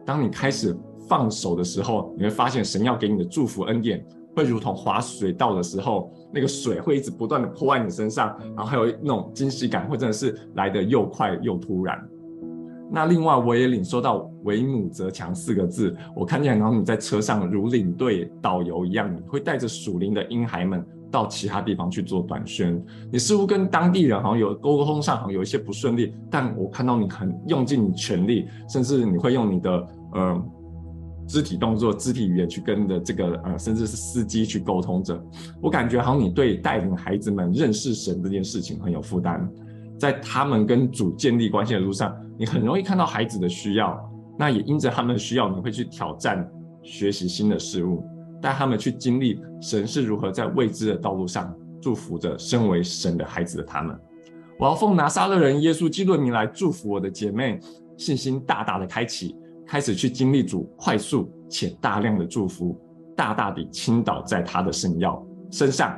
[0.05, 0.76] 当你开始
[1.07, 4.05] 放手的时候，你会发现神要给你的祝福恩典。
[4.33, 11.98] 会如同滑水道的时候，那个水会一直不断的泼在你身上，然后还有那种惊喜感，会真的是来的又快又突然。
[12.92, 22.82] 那另外我也领受到“为母则强”四个字，我看见然后你在车上如领队导游一样，你会带着属灵的婴孩们到其他地方去做短宣。
[23.12, 30.44] 你似乎跟当地人好像有沟通上好像有一些不顺利，但我看到你很用尽你全力，甚至你会用你的呃。
[31.30, 35.16] 肢体动作、肢体语言去跟着这个呃，甚至是司机去沟通着，
[35.62, 39.48] 我感觉好像你对带领孩子们认识神这件事情很有负担，
[39.96, 43.96] 在他们跟主建立关系的路上，你很容易看到孩子的需要，
[44.36, 46.44] 那也因着他们的需要，你会去挑战
[46.82, 48.04] 学习新的事物，
[48.42, 53.96] 带他们去经历神是如何在未知的道路上祝福着身为神的孩子的他们。
[54.58, 57.60] 我要奉拿撒勒人耶稣基督的名来祝福我的姐妹，
[57.96, 59.36] 信心大大的开启。
[59.70, 62.76] 开始去经历主快速且大量的祝福，
[63.16, 65.96] 大大地倾倒在他的圣要身上，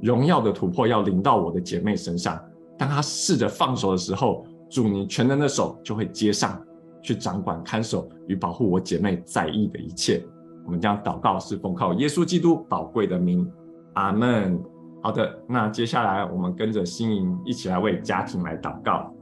[0.00, 2.42] 荣耀的突破要临到我的姐妹身上。
[2.78, 6.58] 当他试着放手的时候，主你全能的手就会接上
[7.02, 10.24] 去掌管、看守与保护我姐妹在意的一切。
[10.64, 13.46] 我们将祷告是奉靠耶稣基督宝贵的名，
[13.96, 14.58] 阿门。
[15.02, 19.12] 好的，那接下来我们跟着心营一起来为家庭来祷告。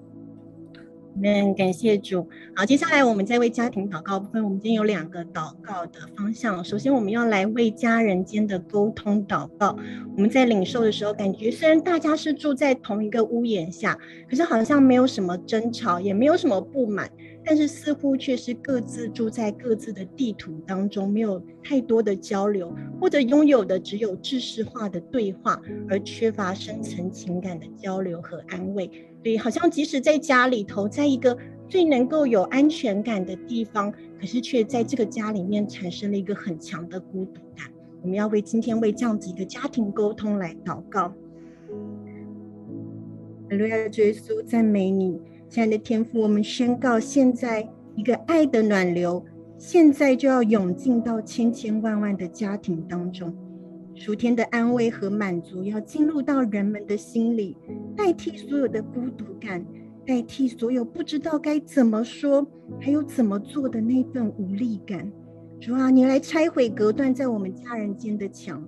[1.18, 2.26] 们感谢主。
[2.54, 6.64] 好，接下来我们在为家庭祷告部分，我们今天有两个祷告的方向。
[6.64, 9.76] 首先，我们要来为家人间的沟通祷告。
[10.16, 17.10] 我们在领受的时候，感觉虽然大家是住在同一个屋檐下，可是好像没有什么争吵，也没有什么不满。
[17.44, 28.90] 但是似乎却是各自住在各自的地图当中，没有太多的交流，或者拥有的只有知识化的对话，而缺乏深层情感的交流和安慰。
[29.28, 31.36] 所以，好像即使在家里头，在一个
[31.68, 37.70] 最能够有安全感的地方，可是却在这个家里面产生了一个很强的孤独感。
[38.00, 41.12] 我们要为今天为这样子一个家庭沟通来祷告。
[43.50, 49.22] 哈利亚，耶稣，赞美你，亲爱的天父，我们宣告，现在一个爱的暖流，
[49.58, 53.36] 现在就要涌进到千千万万的家庭当中，
[53.98, 57.56] 属天的安慰和满足要进入到人们的心里，
[57.96, 59.66] 代替所有的孤独感，
[60.06, 62.46] 代替所有不知道该怎么说，
[62.80, 65.10] 还有怎么做的那份无力感。
[65.60, 68.64] 主啊，你来拆毁隔断在我们家人间的墙，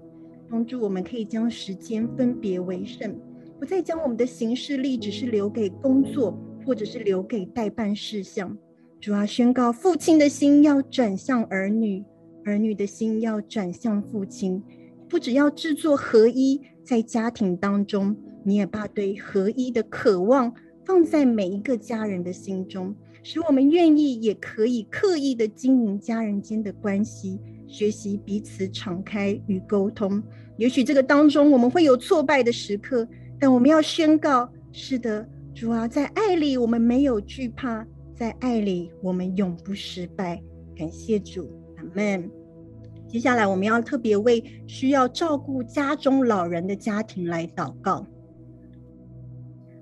[0.51, 3.17] 帮助我们可以将时间分别为圣，
[3.61, 8.59] 不再将我们的行事力只是留给工作，或者是留给待办事项。
[9.01, 12.05] 主啊，宣告父亲的心要转向儿女，
[12.45, 14.61] 儿女的心要转向父亲。
[15.11, 20.55] 不只要制作合一，在家庭当中，你也把对合一的渴望
[20.87, 22.95] 放在每一个家人的心中。
[23.23, 30.23] 使我们愿意，也可以刻意的经营家人间的关系，学习彼此敞开与沟通。
[30.57, 33.07] 也许这个当中我们会有挫败的时刻，
[33.39, 40.41] 但我们要宣告：是的，主啊，在爱里我们没有惧怕，在爱里我们永不失败。
[40.77, 42.40] 感谢主，阿门。
[43.11, 48.07] 接下来我们要特别为需要照顾家中老人的家庭来祷告。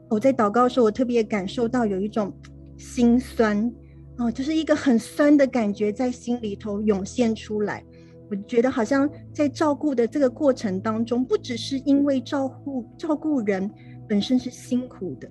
[0.08, 2.32] 我在祷告的时候，我特别感受到有一种。
[2.80, 3.68] 心酸
[4.18, 7.84] 哦，就是一个很酸的感觉在心里头涌现出来。
[8.30, 13.68] 我觉得好像在照顾的这个过程当中，不只是因为照顾照顾人
[14.08, 15.28] 本身是辛苦的，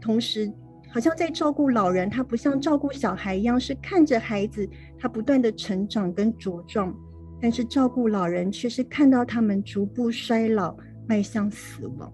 [0.00, 0.52] 同时
[0.92, 6.92] 好像在照顾老人，他不像照顾小孩一样，是看着孩子他不断的成长跟茁壮，
[7.40, 12.12] 但是照顾老人却是看到他们逐步衰老，迈向死亡。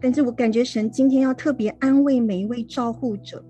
[0.00, 3.44] 但是我感觉神今天要特别安慰每一位照护者。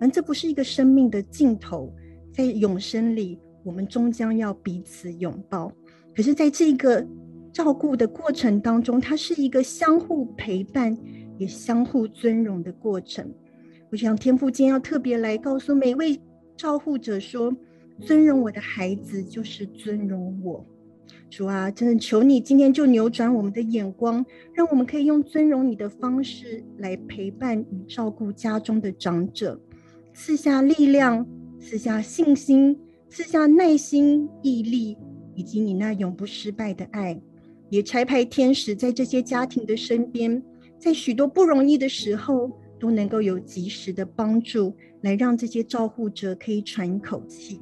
[0.00, 1.92] 而这不是一个生命的尽头，
[2.32, 5.72] 在永生里，我们终将要彼此拥抱。
[6.14, 7.04] 可是，在这个
[7.52, 10.96] 照顾的过程当中，它是一个相互陪伴，
[11.36, 13.28] 也相互尊荣的过程。
[13.90, 16.20] 我想天父今天要特别来告诉每一位
[16.56, 17.52] 照护者说：
[18.00, 20.64] 尊荣我的孩子，就是尊荣我。
[21.30, 29.60] 主啊，真的求你今天就扭转我们的眼光，让我们可以用尊荣你的方式来陪伴与照顾家中的长者。
[30.14, 31.26] 赐下力量，
[31.60, 34.96] 赐下信心，赐下耐心、毅力，
[35.34, 37.20] 以及你那永不失败的爱。
[37.68, 40.42] 也差派天使在这些家庭的身边，
[40.78, 47.60] 在许多不容易的时候，都能够有及时的帮助，来让这些照护者可以喘一口气。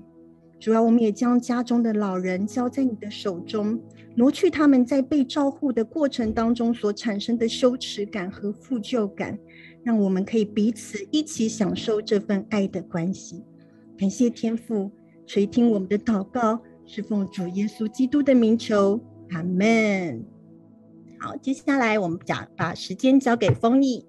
[0.58, 3.78] 主要我们也将家中的老人交在你的手中，
[4.14, 9.38] 挪去他们在被照护的过程当中所产生的羞耻感和负疚感。
[9.84, 13.44] 让我们可以彼此一起享受这份爱的关系。
[13.96, 14.90] 感谢天父
[15.26, 19.00] 垂听我们的祷告，是奉主耶稣基督的名求，
[19.30, 20.24] 阿门。
[21.20, 24.04] 好，接下来我们讲，把时间交给丰毅。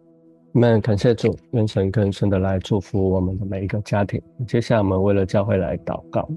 [0.53, 4.19] 阿门，感谢主，愿神更深的来祝福我们的每一个家庭。
[4.47, 6.27] 接下来我们为了教会来祷告。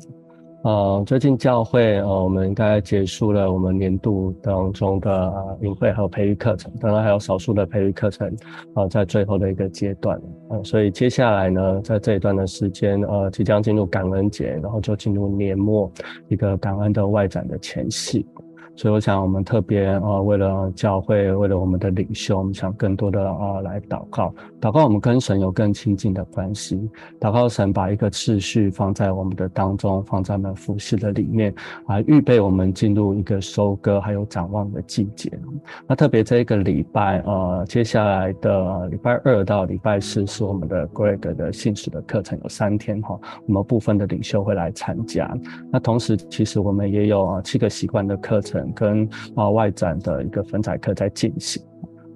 [0.62, 8.30] 呃，最近教会呃，我们应该结束了我们年度当中的营会和培育课程，当然还有少数的培育课程，
[8.74, 15.90] 呃，在最后的一个阶段，呃，所以接下来呢，在这一段的时间，呃，即将进入感恩节，然后就进入年末
[16.28, 18.26] 一个感恩的外展的前夕。
[18.76, 26.88] 所以我想，我们特别呃，为了教会，为了我们的领袖，我们想更多的呃来祷告，祷告我们跟神有更亲近的关系，
[27.20, 31.54] 祷告神把一个次序放在我们的当中，放在我们服事的里面，
[31.84, 35.30] 啊，预备我们进入一个收割还有展望的季节。
[35.86, 45.30] 那特别这一个礼拜，呃，接下来的礼拜二到礼拜四是我们的 Greg 的信使的课程，有三天哈，我们部分的领袖会来参加。
[45.70, 48.69] 那同时，其实我们也有七个习惯的课程。
[48.72, 51.69] 跟啊外展的一个粉彩课在进行。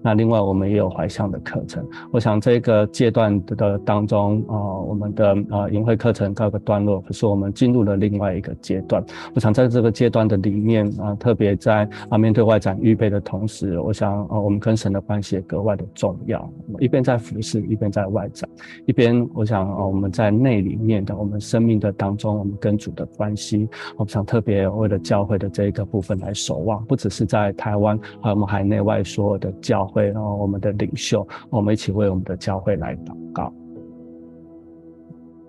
[0.05, 9.03] 那另外我们也有怀象的课程，我想这个阶段的当中啊、呃，我们的啊营会课程告一个段落，可是我们进入了另外一个阶段。
[9.35, 16.47] 我想在这个阶段的里面啊、特别在啊面对外展预备的同时，我想啊、我们跟神的关系也格外的重要。
[16.81, 18.47] 一边在服侍，一边在外展，
[18.85, 29.91] 一边我想啊、我们在内里面的我们生命的当中，我们跟主的关系，我想特别为了教会的这一个部分来守望，不只是在台湾，还有我们海内外所有的教。
[29.95, 33.53] 会，然后我们的领袖，我们一起为我们的教会来祷告。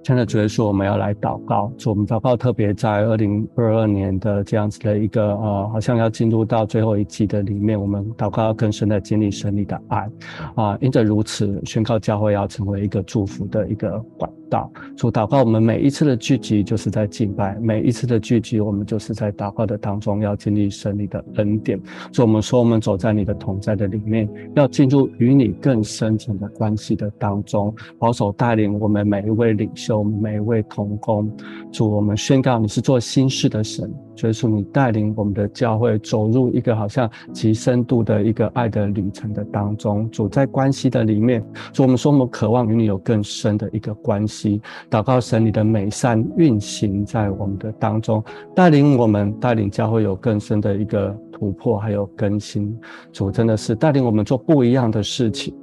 [0.03, 1.71] 亲爱的主耶稣，我们要来祷告。
[1.79, 10.07] 主，我们祷告特别在二零二二年的这样子的一个呃，好像要进入到最后一季的里面，我们祷告要更深的经历神你的爱
[10.53, 14.69] 啊，因着如此，宣告教会要成为一个祝福的一个管祷。
[14.95, 21.79] 主，祷告我们每一次的聚集就是在敬拜，每一次的聚集我们就是在祷告的当中要经历神你的恩典。
[22.11, 30.03] 主，我们说我们走在你的同在的里面，要进入与你更深层的关系的当中，保守带领我们每一位领袖。
[30.03, 31.29] 每一位同工，
[31.71, 40.09] 主，我们宣告你是做新事的神，所以说你带领我们的教会走入一个好像极深度的一个爱的旅程的当中。
[40.09, 41.43] 主，在关系的里面，
[41.73, 48.23] 主，我们说我们渴望与你有更深的一个关系，祷告神你的美善运行在我们的当中，
[48.55, 52.77] 带领我们带领教会有更深的一个突破，还有更新。
[53.11, 55.53] 主，真的是带领我们做不一样的事情。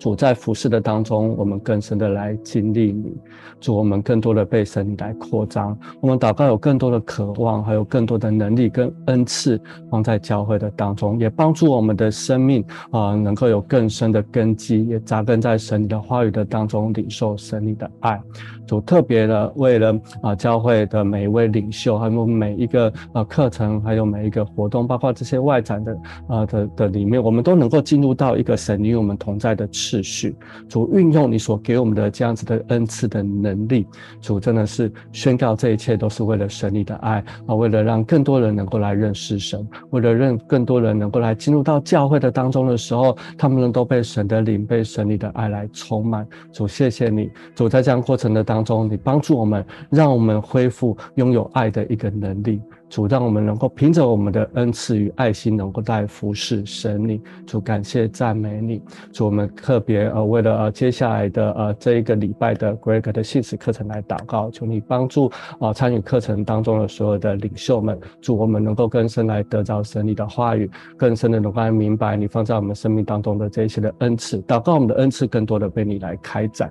[0.00, 3.12] 主，在服事的当中，我们更深的来经历你。
[3.60, 5.78] 主，我们更多的被神来扩张。
[6.00, 18.18] 我们祷告有更多的渴望，还有更多的能力跟恩赐放在教会的当中，也帮助我们的生命啊、能够有更深的根基，也扎根在神的话语的当中，领受神你的爱。
[18.66, 30.36] 主，特别的为了啊、教会的每一位领袖，还有每一个呃课程，还有每一个活动，包括这些外展的啊、的的里面，我们都能够进入到一个神与我们同在的秩序，
[30.68, 33.84] 主运用你所给我们的这样子的恩赐的能力，
[34.20, 46.24] 主真的是宣告这一切都是为了神你的爱啊，为了让更多人能够来认识神，为了让更多人能够来进入到教会的当中的时候，他们能够被神的灵、被神你的爱来充满。
[46.52, 52.60] 主，谢谢你，主在这样过程的当中，你帮助我们，让我们恢复拥有爱的一个能力。
[52.90, 57.22] 主，让我们能够凭着我们的恩赐与爱心，能够来服侍神你。
[57.46, 58.82] 主，感谢赞美你。
[59.12, 65.30] 主，我们特别呃，为了呃接下来的呃这一个礼拜的 Greg 的信实课程来祷告，求你帮助
[65.60, 67.98] 啊参与课程当中的所有的领袖们。
[68.20, 74.42] 主，我们能够更深来得着神你的话语，更深的能够来明白你放在我们生命当中的这一些的恩赐。
[74.42, 76.68] 祷告我们的恩赐更多的被你来开展。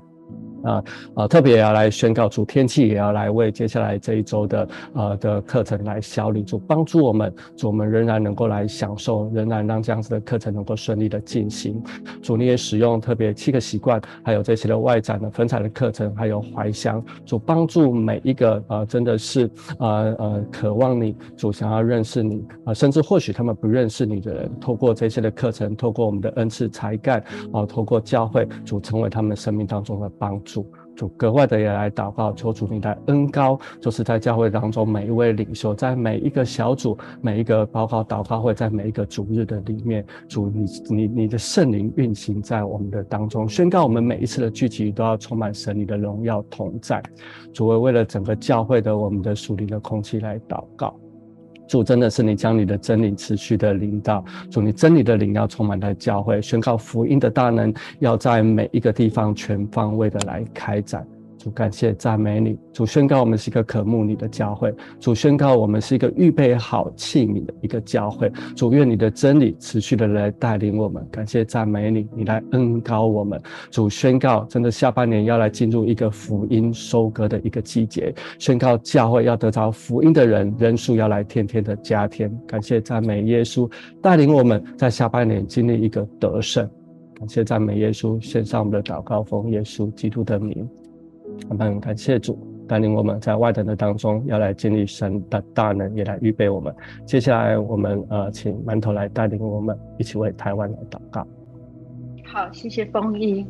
[0.63, 0.83] 啊
[1.13, 1.27] 啊！
[1.27, 11.81] 特别也要来宣告主，天气也要来为接下来这一周的呃的课程来效力，主帮助我们，主我们仍然能够来享受，仍然让这样子的课程能够顺利的进行。
[12.21, 19.49] 主你也使用特别七个习惯，还有这些的外展的分彩的课程，还有怀乡，主帮助每一个呃真的是
[19.79, 30.37] 呃呃渴望你，主想要认识你啊、甚至或许他们不认识你的人，透过这些的课程，透过我们的恩赐才干啊、透过教会，主成为他们生命当中的帮。
[30.53, 47.01] 主主格外的也来祷告，求主你来恩高，就是在教会当中每一位领袖，在每一个小组、每一个报告祷告会，在每一个主日的里面，主你你你的圣灵运行在我们的当中，宣告我们每一次的聚集都要充满神你的荣耀同在。
[47.53, 50.99] 主为为了整个教会的我们的属灵的空气来祷告。
[51.69, 61.07] 主真的是你将你的真理持续的领导，主你真理的领要充满在教会，宣告福音的大能要在每一个地方全方位的来开展。
[61.39, 68.29] 主感谢赞美你，主宣告我们是一个渴慕你的教会，主宣告我们是一个预备好器皿的一个教会。
[68.57, 73.41] 主愿你的真理持续的来带领我们，感谢赞美你，你来恩膏我们。
[73.71, 82.29] 主宣告，真的下半年要来进入一个福音收割的一个季节，宣告教会要得着福音的人人数要来天天的加添。
[82.45, 83.71] 感谢赞美耶稣
[84.01, 86.69] 带领我们在下半年经历一个得胜。
[87.15, 90.69] 感谢赞美耶稣，献上我们的祷告，奉耶稣基督的名。
[91.47, 92.37] 我们感谢主
[92.67, 96.73] 带领我们在外等的当中，要来经历神的大能，也来预备我们。
[97.05, 101.25] 接下来，我们呃，请馒头来带领我们一起为台湾来祷告。
[102.25, 103.45] 好，谢谢风衣。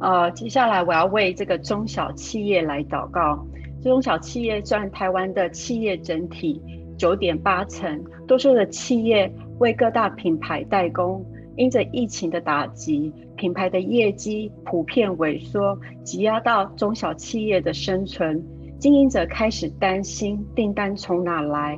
[0.00, 3.44] 呃，接下来我要为这个中小企业来祷告。
[3.82, 6.62] 中小企业占台湾的企业整体
[6.96, 11.24] 九点八成，多数的企业为各大品牌代工。
[11.54, 13.12] 因着疫情的打击，
[13.42, 18.40] 品牌的业绩普遍萎缩，挤压到中小企业的生存。
[18.78, 21.76] 经营者开始担心订单从哪来。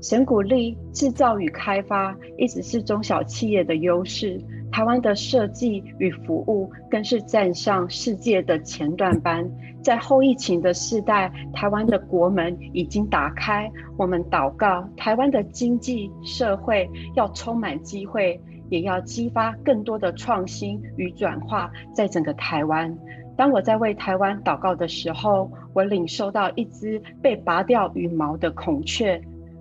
[0.00, 4.40] 神鼓励制造与开发，一直是中小企业的优势。
[4.70, 9.50] 台湾的设计与服务更是站上世界的前段班。
[9.82, 13.68] 在后疫情的世代，台湾的国门已经打开。
[13.96, 18.40] 我们祷告，台湾的经济社会要充满机会。
[18.70, 22.96] 也要激发更多的创新与转化，在整个台湾。
[23.36, 29.20] 当我在为台湾祷告的时候，我领受到一只被拔掉羽毛的孔雀，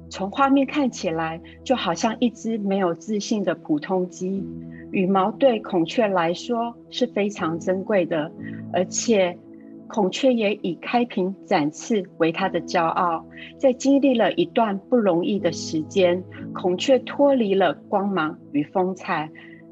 [0.09, 4.45] 从画面看起来就好像一只没有自信的普通鸡。
[4.91, 8.31] 羽毛对孔雀来说是非常珍贵的，
[8.73, 9.37] 而且
[9.89, 13.25] 孔雀也以开屏展翅为他的骄傲。
[13.57, 16.23] 在经历了一段不容易的时间，
[16.53, 19.29] 孔雀脱离了光芒与风采，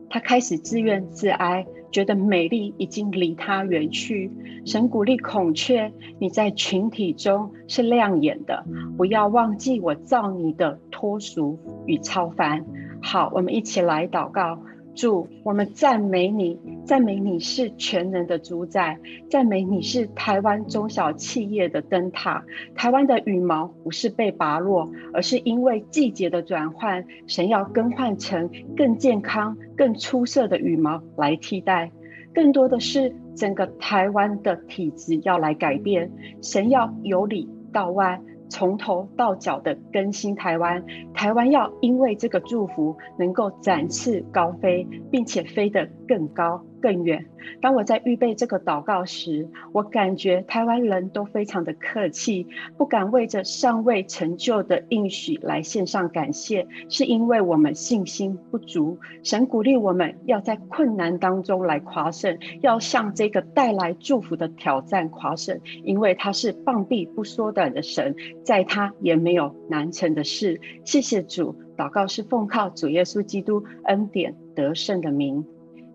[0.09, 4.31] 他开始自怨自哀，觉得美丽已经离他远去。
[4.65, 8.65] 神鼓励孔雀，你在群体中是亮眼的，
[8.97, 12.65] 不要忘记我造你的脱俗与超凡。
[13.03, 14.59] 好，我们一起来祷告。
[14.97, 18.97] 主，我们赞美你，赞美你是全能的主宰，
[19.29, 22.43] 赞美你是台湾中小企业的灯塔。
[22.75, 31.91] 台湾的羽毛不是被拔落，而是因为季节的转换，神要更换成更健康、更出色的羽毛来替代。
[32.33, 38.19] 更多的是整个台湾的体质要来改变，神要由里到外。
[38.49, 40.83] 从头到脚的更新台湾，
[41.13, 46.63] 台湾要因为这个祝福，能够展翅高飞，并且飞得更高。
[46.79, 47.25] 更远。
[47.59, 52.45] 当我在预备这个祷告时，我感觉台湾人都非常的客气，
[52.77, 58.95] 不敢为着尚未成就的应许来献上感谢，是因为我们信心不足。
[59.23, 70.61] 神鼓励我们要在困难当中来夸胜，要向这个带来祝福的挑战夸胜，因为他是膀臂不缩短的神，在他也没有难成的事。
[70.85, 75.43] 谢谢主，祷告是奉靠主耶稣基督恩典得胜的名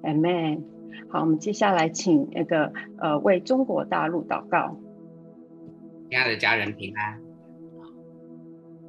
[0.02, 0.62] ，Amen。
[1.08, 4.76] 好，我们接下来请那个呃为中国大陆祷告。
[6.08, 7.20] 亲爱的家人平安，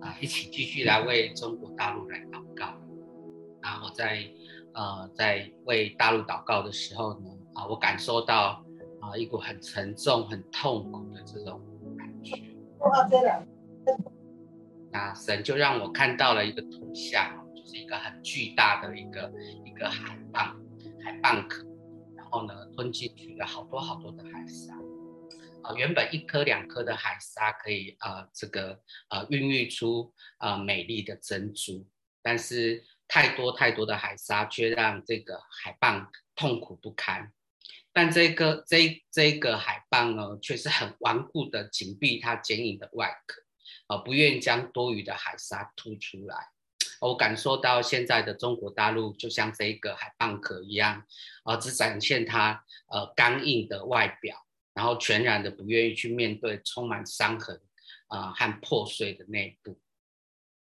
[0.01, 2.74] 啊，一起继续来为中国大陆来祷告。
[3.61, 4.24] 然后在
[4.74, 8.64] 呃在为大陆祷告的时候呢，啊，我感受到
[8.99, 11.61] 啊一股很沉重、很痛苦的这种
[11.97, 12.36] 感觉。
[14.91, 19.32] 那神就让我看到了一个图像，就是一个很巨大的一个
[19.66, 20.55] 一个海浪，
[21.04, 21.66] 海蚌壳。
[22.16, 24.74] 然后呢，吞进去了好多好多的海沙，
[25.62, 31.88] 啊、原本一颗两颗的海沙可以呃这个呃孕育出呃美丽的珍珠，
[32.24, 37.32] 但是太多太多的海沙却让这个海蚌痛苦不堪。
[37.91, 43.43] 但这个这这个海蚌呢，却是很顽固的紧闭它坚硬的外壳，
[43.86, 46.47] 啊、不愿将多余的海沙吐出来。
[47.08, 51.06] 我感受到现在的中国大陆就像这个海蚌壳一样，
[51.43, 57.60] 呃，只展现它呃刚硬的外表，然后全然的不愿意去面对充满伤痕
[58.08, 59.78] 啊、和破碎的内部。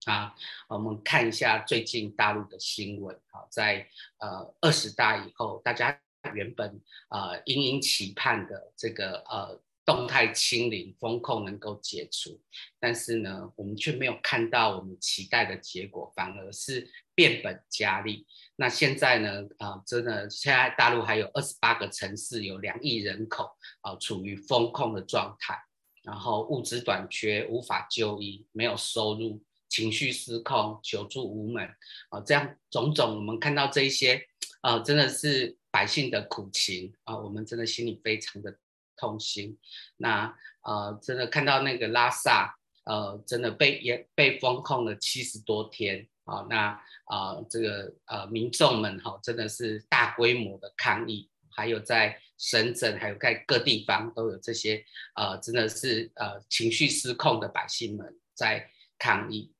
[0.04, 0.34] 啊，
[0.68, 5.98] 我们看一下最近大陆的新闻啊，在呃二十大以后，大家
[6.34, 9.60] 原本呃殷殷期盼的这个呃。
[9.86, 12.40] 动态清零风控能够解除，
[12.80, 18.26] 但是呢，我们却没有看到我们期待的结果，反而是变本加厉。
[18.56, 23.48] 那现在呢，啊、真的，现在大陆还有二十八个城市，有两亿人口，
[23.82, 25.56] 啊、处于封控的状态，
[26.02, 31.64] 然后物资短缺，无法就医，没有收入，情绪失控，求助无门，
[32.08, 34.26] 啊、这样种种，我们看到这一些，
[34.62, 38.58] 啊、真的是百姓的苦情啊、我们真的心里非常的。
[38.96, 39.58] 痛心，
[39.96, 46.70] 那呃，真的看到那个拉萨，呃，真的被也被封控了七十多天啊、那
[47.04, 54.84] 啊、呃，这个呃，民众们哈、哦，真的是大规模的抗议，还有在深圳，还有在各地方都有这些
[55.14, 58.68] 呃，真的是呃情绪失控的百姓们在
[58.98, 59.52] 抗议。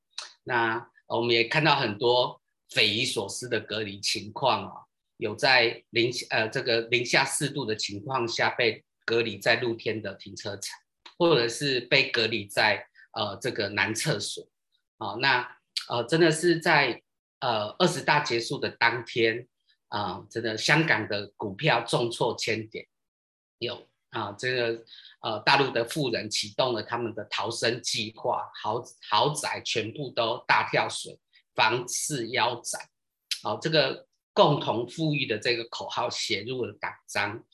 [0.42, 4.82] 那我们也看到很多匪夷所思的隔离情况啊、哦，
[5.18, 8.82] 有在零呃这个零下四度的情况下被。
[9.06, 10.76] 隔离在露天的停车场，
[11.16, 14.46] 或者是被隔离在呃这个男厕所，
[14.98, 15.56] 啊、那
[15.88, 17.00] 呃真的是在
[17.38, 19.46] 呃二十大结束的当天
[19.88, 22.84] 啊、呃，真的香港的股票重挫千点，
[23.58, 23.76] 有
[24.10, 24.84] 啊、呃、这个
[25.20, 31.16] 呃大陆的富人启动了他们的逃生计划，豪豪宅全部都大跳水，
[31.54, 32.80] 房市腰斩，
[33.44, 37.44] 好、哦，这个共同富裕的这个口号写入了党章。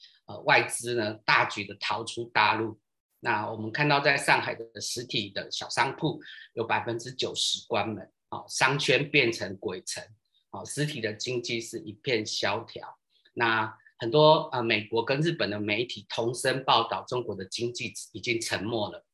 [0.41, 2.79] 外资呢大举的逃出大陆，
[3.21, 6.21] 那我们看到在上海的实体的小商铺
[6.55, 10.03] 有百分之九十关门，啊，商圈变成鬼城，
[10.51, 12.99] 啊，实体的经济是一片萧条。
[13.35, 19.07] 那很多呃美国跟日本的媒体同声报道，中国的经济已经沉没了，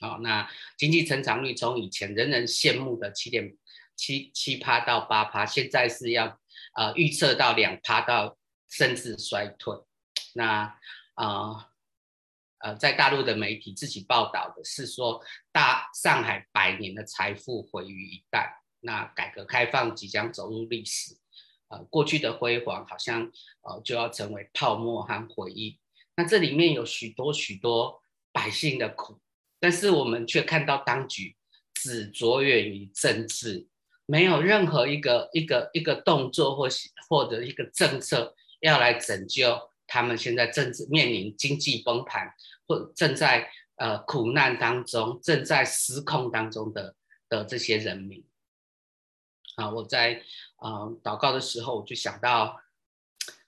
[0.00, 3.54] 啊，那经济成长率从以前人人羡慕的七点
[3.94, 6.40] 七七趴到八趴，现在是要
[6.74, 8.38] 呃预测到两趴到
[8.68, 9.76] 甚至衰退。
[10.36, 10.78] 那
[11.14, 11.70] 啊
[12.58, 15.22] 呃，在大陆的媒体自己报道的是说，
[15.52, 18.48] 大上海百年的财富毁于一旦。
[18.80, 21.16] 那改革开放即将走入历史，
[21.68, 23.30] 呃，过去的辉煌好像
[23.62, 25.78] 呃就要成为泡沫和回忆。
[26.16, 28.00] 那这里面有许多许多
[28.32, 29.18] 百姓的苦，
[29.58, 31.36] 但是我们却看到当局
[31.74, 33.66] 只着眼于政治，
[34.06, 36.68] 没有任何一个一个一个动作或
[37.08, 42.34] 或者一个政策要来拯救他们现在正面临经济崩盘
[42.66, 46.94] 或正在呃苦难当中、正在失控当中的
[47.28, 48.24] 的这些人民。
[49.56, 50.22] 啊，我在
[50.58, 52.60] 呃祷告的时候，我就想到，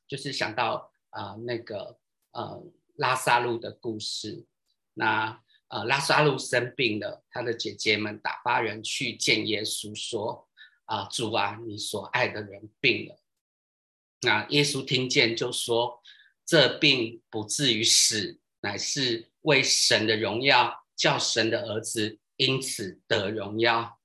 [0.07, 1.99] 就是想到啊、呃、那个
[2.33, 2.63] 呃
[2.95, 4.47] 拉撒路的故事。
[4.95, 10.49] 那呃拉撒路生病了，他的姐姐们打发人去见耶稣，说：
[10.87, 13.21] 啊、主啊，你所爱的人病了。
[14.23, 16.01] 那耶稣听见就说：
[16.49, 23.99] 这病不至于死，乃是为神的荣耀，叫神的儿子因此得荣耀。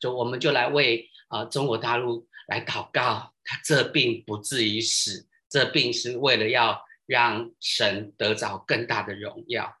[0.00, 1.08] 就我们就来为。
[1.28, 9.74] 啊，中国大陆来祷告，他这病不至于死，这病是为了要让神得着更大的荣耀。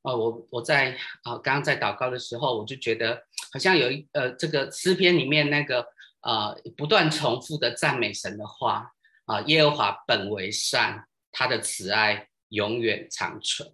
[0.00, 3.22] 呃，我我在啊刚刚在祷告的时候，我就觉得
[3.52, 5.86] 好像有一呃这个诗篇里面那个
[6.22, 8.90] 呃不断重复的赞美神的话
[9.26, 11.06] 啊，耶和华本为善，
[11.42, 13.68] 他的慈爱永远长存。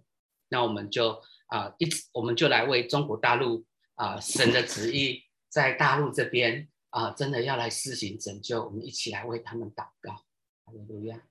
[0.49, 3.65] 那我们就啊一直我们就来为中国大陆
[3.95, 6.67] 啊神的旨意在大陆这边。
[6.91, 10.11] 啊，真的要来施行拯救，我们一起来为他们祷告。
[10.65, 11.21] 哈利路亚，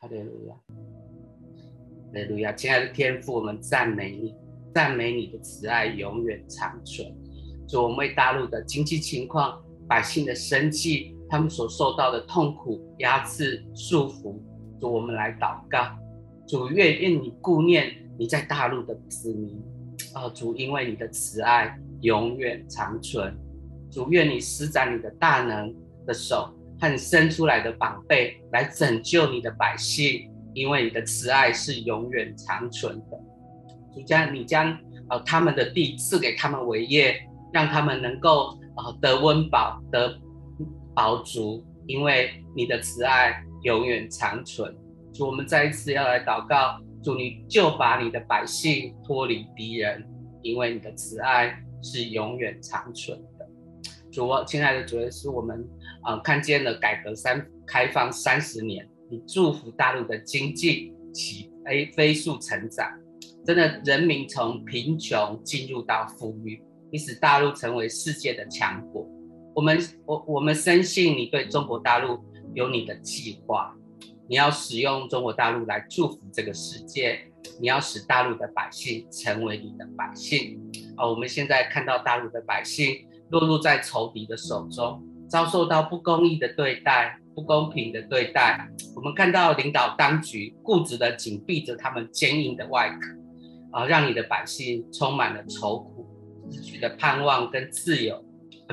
[0.00, 2.52] 哈利路亚，哈利路亚！
[2.54, 4.34] 亲爱的天父，我们赞美你，
[4.74, 7.06] 赞美你的慈爱永远长存。
[7.68, 14.42] 主，我们为大陆的经济情况、百姓的生计，他们所受到的痛苦、压制、束缚，
[14.80, 15.96] 主，我们来祷告。
[16.46, 19.60] 主，愿愿你顾念你在大陆的子民。
[20.14, 23.36] 啊，主，因为你的慈爱永远长存。
[23.90, 25.74] 主，愿你施展你的大能
[26.06, 33.18] 的手和伸出来的膀臂来拯救你的百姓，因为你的慈爱是永远长存的。
[33.94, 37.16] 主将你将呃他们的地赐给他们为业，
[37.52, 40.18] 让他们能够呃得温饱得
[40.94, 44.74] 饱足，因为你的慈爱永远长存。
[45.12, 50.04] 主，我们再一次要来祷告，主你就把你的百姓脱离敌人，
[50.42, 53.48] 因为你的慈爱是永远长存的。
[54.12, 55.66] 主，亲爱的主耶稣，我们
[56.02, 62.88] 啊、看见了改革三开放三十年，你祝福大陆的经济起飞飞速成长，
[63.44, 69.08] 真的人民从贫穷进入到富裕，你使大陆成为世界的强国。
[69.54, 72.20] 我们我我们深信你对中国大陆
[72.56, 73.72] 有你的计划，
[74.28, 77.20] 你要使用中国大陆来祝福这个世界，
[77.60, 80.58] 你要使大陆的百姓成为你的百姓。
[80.96, 83.06] 啊、我们现在看到大陆的百姓。
[83.30, 88.68] 落入在仇敌的手中，遭受到不公义的对待、不公平的对待。
[88.94, 96.06] 我们看到领导当局固执的紧闭着他们坚硬的外壳，啊，让你的百姓充满了愁苦，
[96.52, 98.24] 失去了盼望跟自由。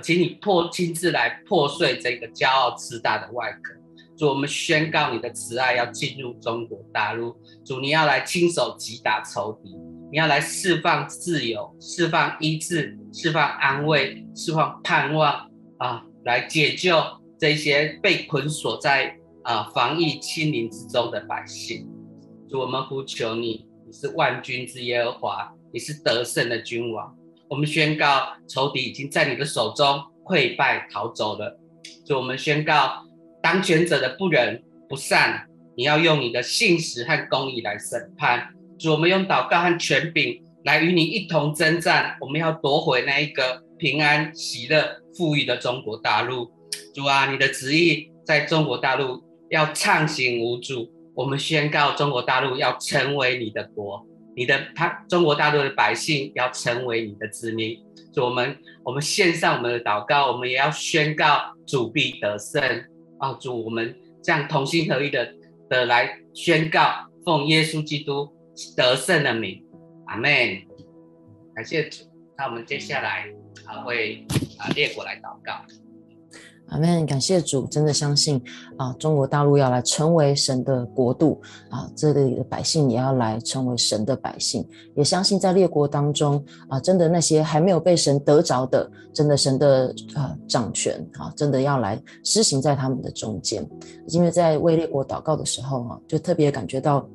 [0.02, 3.74] 请你破亲自来破碎这个骄傲自大的外壳。
[4.18, 7.36] 主，我们宣告你的慈爱要进入中国大陆。
[7.66, 9.76] 主，你要来亲手击打仇敌。
[10.12, 16.06] 你要来释放自由，释放医治，释放安慰，释放盼望啊！
[16.24, 17.02] 来解救
[17.39, 21.89] 这些被捆锁在啊防疫清零之中的百姓。
[22.48, 27.16] 主，我们呼求你，你是万军之耶和华，你是得胜的君王。
[27.54, 31.56] 我们宣告仇敌已经在你的手中溃败逃走了。
[32.04, 33.06] 主，我们宣告
[33.43, 35.45] 当权者的不仁不善，
[35.78, 38.49] 你要用你的信实和公义来审判。
[38.80, 44.84] 主，我们用祷告和权柄来与你一同征战，我们要夺回那一个平安、喜乐、
[45.16, 46.51] 富裕的中国大陆。
[46.95, 50.91] 主啊，你的旨意在中国大陆要畅行无阻。
[51.14, 54.04] 我们宣告中国大陆要成为你的国，
[54.36, 57.78] 你的他中国大陆的百姓要成为你的子民。
[58.14, 62.62] 主，我们我们献上我们的祷告，我们也要宣告主必得胜。
[63.20, 65.34] 啊，主，我们这样同心合意的
[65.70, 68.32] 的来宣告，奉耶稣基督。
[68.78, 69.66] 得胜的名，
[70.06, 70.30] 阿门。
[71.56, 72.04] 感谢主。
[72.38, 73.26] 那我们接下来
[73.66, 74.24] 啊，会
[74.60, 75.66] 啊列国来祷告。
[76.74, 77.06] 阿门。
[77.06, 78.42] 感谢主，真的相信
[78.78, 84.68] 啊，中国大陆要来成为神的国度啊，这里的百姓也要来成为神的百姓。
[84.96, 93.64] 也相信在列国当中啊，真的那些还没有被神得着的，真的神的啊掌权啊，真的要来施行在他们的中间。
[94.08, 97.08] 因为在为列国祷告的时候啊，就特别感觉到。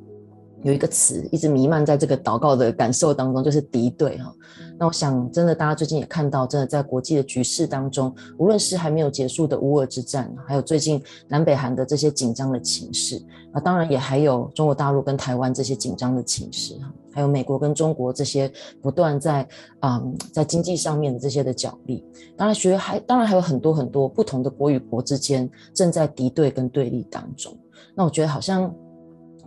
[0.62, 4.34] 有一个词一直弥漫在这个祷告的感受当中，就是敌对哈。
[4.78, 13.20] 那我想，真的大家最近也看到，真的在国际的局势当中，无论是还没有结束的乌俄之战，还有最近南北韩的这些紧张的情势，
[13.52, 18.50] 那当然也还有中国大陆跟台湾这些紧张的情势哈，还有美国跟中国这些
[18.82, 19.46] 不断在
[19.82, 22.04] 嗯在经济上面的这些的角力。
[22.36, 27.56] 当然，学还当然还有很多很多不同的国与国之间正在敌对跟对立当中。
[27.94, 28.72] 那我觉得好像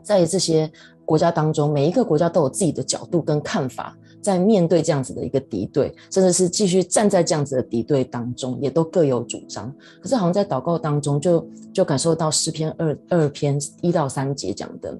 [0.02, 0.72] 在这些。
[1.12, 9.70] 国家当中，每一个国家都有自己的角度跟看法，在面对这样子的一个敌对，甚至是继续站在这样子的敌对当中，也都各有主张。
[10.02, 14.98] 可是，好像在祷告当中就，就感受到诗篇二二篇一到三节讲的，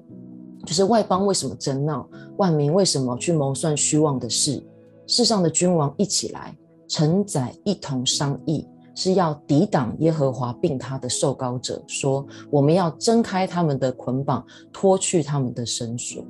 [0.66, 2.06] 就是外邦为什么争闹，
[2.36, 4.62] 万民为什么去谋算虚妄的事，
[5.06, 6.54] 世上的君王一起来，
[6.88, 8.66] 臣宰一同商议。
[8.94, 16.24] 是要抵挡耶和华并他的受膏者，说我们要挣开他们的捆绑，脱去他们的绳索。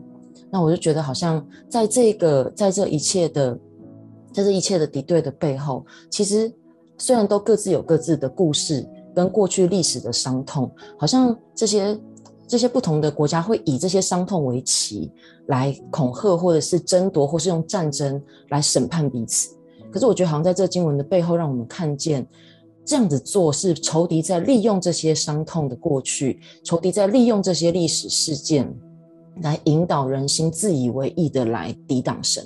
[0.50, 3.58] 那我就觉得，好像在这个，在这一切的，
[4.32, 6.52] 在这一切的敌对的背后，其实
[6.98, 11.98] 虽然都各自有各自的故事跟过去历史的伤痛，好像这些
[12.46, 15.10] 这些不同的国家会以这些伤痛为旗
[15.46, 19.56] 来恐吓，或者是争夺，或是用战争来审判彼此。
[19.90, 22.26] 可是我觉得，好像在这经文的背后，让我们看见。
[22.84, 28.68] 这样子做是仇敌在利用这些伤痛的过去，仇敌在利用这些历史事件
[29.42, 32.42] 来引导人心，自以为义的来抵挡神。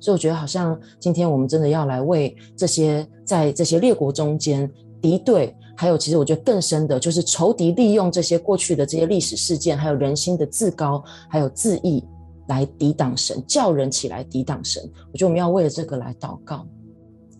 [0.00, 4.70] 所以我觉得，好像今天我们真的要来为这些在这些列国中间
[5.00, 12.04] 敌对，还有其实我觉得更深的就是仇敌利用这些过去的这些历史事件，还有人心的自高，还有自义
[12.48, 14.82] 来抵挡神，叫人起来抵挡神。
[15.12, 16.66] 我觉得我们要为了这个来祷告。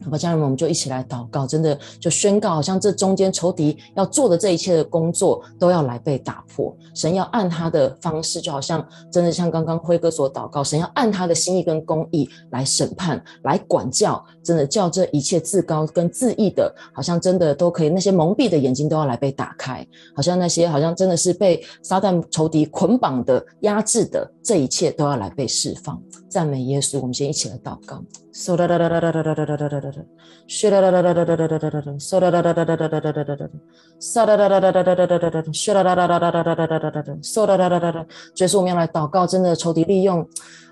[0.04, 6.74] 好吧，家人们，我们就一起来祷告，真的就宣告，好像这中间仇敌要做的这一切的工作都要来被打破。
[6.94, 26.00] 神要按他的方式，就好像真的像刚刚辉哥所祷告，神要按他的心意跟公义来审判、来管教，真的叫这一切自高跟自义的，好像真的都可以，那些蒙蔽的眼睛都要来被打开，好像那些好像真的是被撒旦仇敌捆绑的、压制的，这一切都要来被释放。
[26.28, 28.02] 赞美耶稣，我们先一起来祷告。
[28.32, 30.02] 嗖哒哒哒哒哒哒哒哒哒哒哒哒哒，
[30.48, 33.52] 嗖哒哒哒哒哒哒哒哒哒哒哒哒，嗖哒哒哒哒哒哒哒哒哒哒哒，
[34.00, 40.26] 嗖哒哒哒哒哒哒哒哒哒哒，嗖哒哒哒哒哒哒哒哒哒哒哒，哒哒哒哒哒哒哒哒哒哒，嗖哒哒哒哒哒哒哒哒，所以我们要来祷告，真的仇敌利用，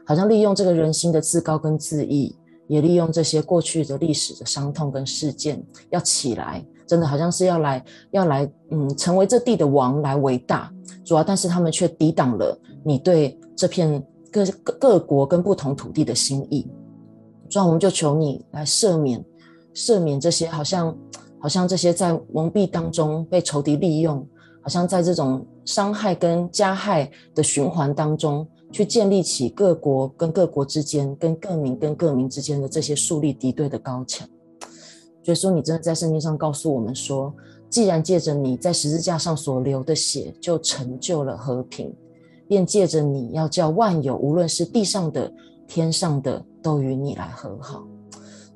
[0.07, 2.35] 好像利用这个人心的自高跟自义，
[2.67, 6.65] 也利用这些过去的历史的伤痛跟事件，要起来。
[6.87, 10.73] 真的好像是要来，要来，嗯，成为这地的王来为大，
[11.05, 14.03] 主要，但是他们却抵挡了你对这片
[14.33, 16.67] 各各各国跟不同土地的心意，
[17.51, 19.23] 主要我们就求你来赦免，
[19.75, 20.97] 赦免这些好像
[21.41, 24.25] 好像这些在蒙蔽当中被仇敌利用，
[24.63, 34.29] 好像在这种伤害跟加害的循环当中，去建立起各国跟各国之间，跟各民跟各民之间的这些树立敌对的高墙。
[35.25, 37.35] 所以说，你真的在圣经上告诉我们说，
[37.69, 41.93] 既然借着你在十字架上所流的血，就成就了和平，
[42.47, 45.33] 便借着你要叫万有，无论是地上的、
[45.67, 47.87] 天上的，都与你来和好。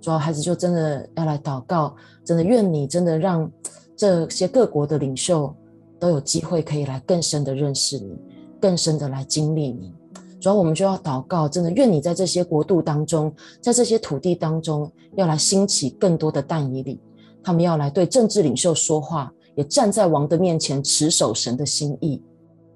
[0.00, 1.94] 主要孩子就真的要来祷告，
[2.24, 3.50] 真的愿你真的让
[3.96, 5.54] 这些各国的领袖
[5.98, 8.14] 都有机会可以来更深的认识你，
[8.60, 9.94] 更深的来经历你。
[10.40, 17.00] 主要我们就要祷告，真的愿你在这些国度当中，在这些土地当中，要来兴起更多的但以理，
[17.42, 22.22] 他们要来对政治领袖说话，也站在王的面前持守神的心意。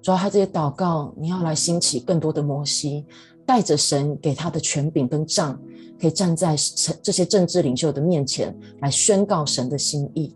[0.01, 3.05] 主要他这些祷告，你要来兴起更多的摩西，
[3.49, 5.59] 带着神给他的权柄跟杖，
[5.99, 6.55] 可以站在
[7.01, 10.35] 这些政治领袖的面前来宣告神的心意。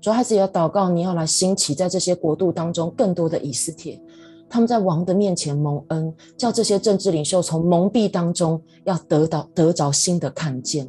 [0.00, 4.02] 主要孩子要祷告，你要来兴起在这些国度当中更多的以斯帖。
[4.48, 10.84] 他们在王的面前蒙恩，叫这些政治领袖从蒙蔽当中要得到得着新的看见。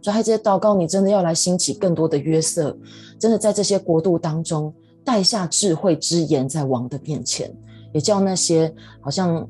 [0.00, 2.76] 所以，孩子祷告，你真的要来兴起更多的约瑟，
[3.20, 4.74] 真的在这些国度当中
[5.04, 7.54] 带下智慧之言，在王的面前，
[7.92, 9.46] 也叫那些好像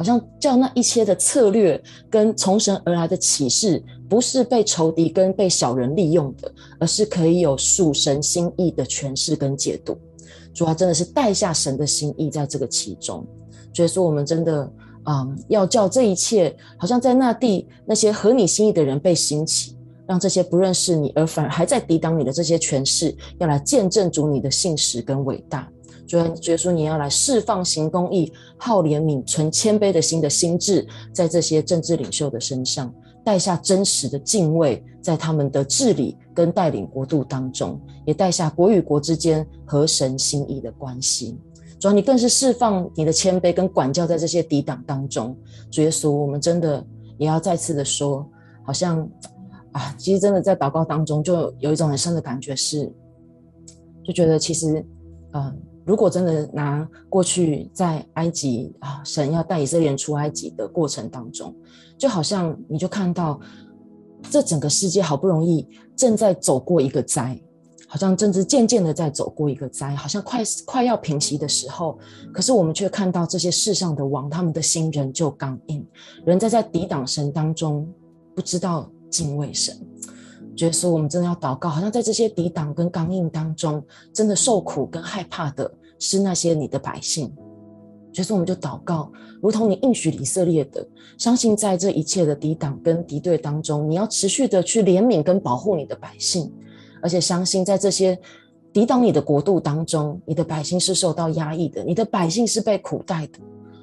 [0.00, 1.78] 好像叫那一切的策略
[2.08, 9.98] 跟从神而来的启示，不是被仇敌跟被小人利用的，而是可以有属神心意的诠释跟解读。
[10.54, 13.26] 主要真的是带下神的心意在这个其中，
[13.74, 14.72] 所以说我们真的，
[15.04, 19.76] 嗯，要叫这一切好像在那地那些合你心意的人被兴起，
[20.06, 25.70] 让这些不认识你而反而还在抵挡你的这些权势，要来见证主你的信实跟伟大。
[26.10, 32.92] 主要觉得说你要来释放行公义、好怜悯、存谦卑的心的心智，在这些政治领袖的身上。
[33.22, 41.38] 带下真实的敬畏，在他们的治理跟带领国度当中，也带下国与国之间和神心意的关系。
[41.78, 45.36] 主要你更是释放你的谦卑跟管教在这些抵挡当中。
[45.70, 46.84] 主耶稣，我们真的
[47.18, 48.28] 也要再次的说，
[48.64, 49.08] 好像
[49.70, 52.92] 啊，其实真的在祷告当中，就有一种很深的感觉是，
[54.02, 54.84] 就觉得其实，
[55.34, 61.54] 嗯、如果真的拿过去在埃及啊，神要带以色列人出埃及的过程当中，
[61.98, 63.40] 就好像你就看到
[64.30, 65.66] 这整个世界好不容易
[65.96, 67.40] 正在走过一个灾。
[67.92, 71.98] 好像正是渐渐的在走过一个灾，好像快快要平息的时候，
[72.32, 75.84] 可是我们却看到这些世上的王，他们的心仍旧刚硬，
[76.24, 77.92] 人在在抵挡神当中，
[78.32, 79.76] 不知道敬畏神。
[80.60, 83.82] 觉得说我们真的要祷告，好像在这些抵挡跟刚硬当中，
[84.12, 87.32] 真的受苦跟害怕的是那些你的百姓。
[88.12, 90.86] 觉得说我们就祷告，如同你应许以色列的，
[91.16, 96.52] 相信在这一切的抵挡跟敌对当中，你要持续的去怜悯跟保护你的百姓。
[97.00, 98.18] 而且相信，在这些
[98.70, 103.38] 抵挡你的国度当中，你的百姓是受到压抑的，你的百姓是被苦待的。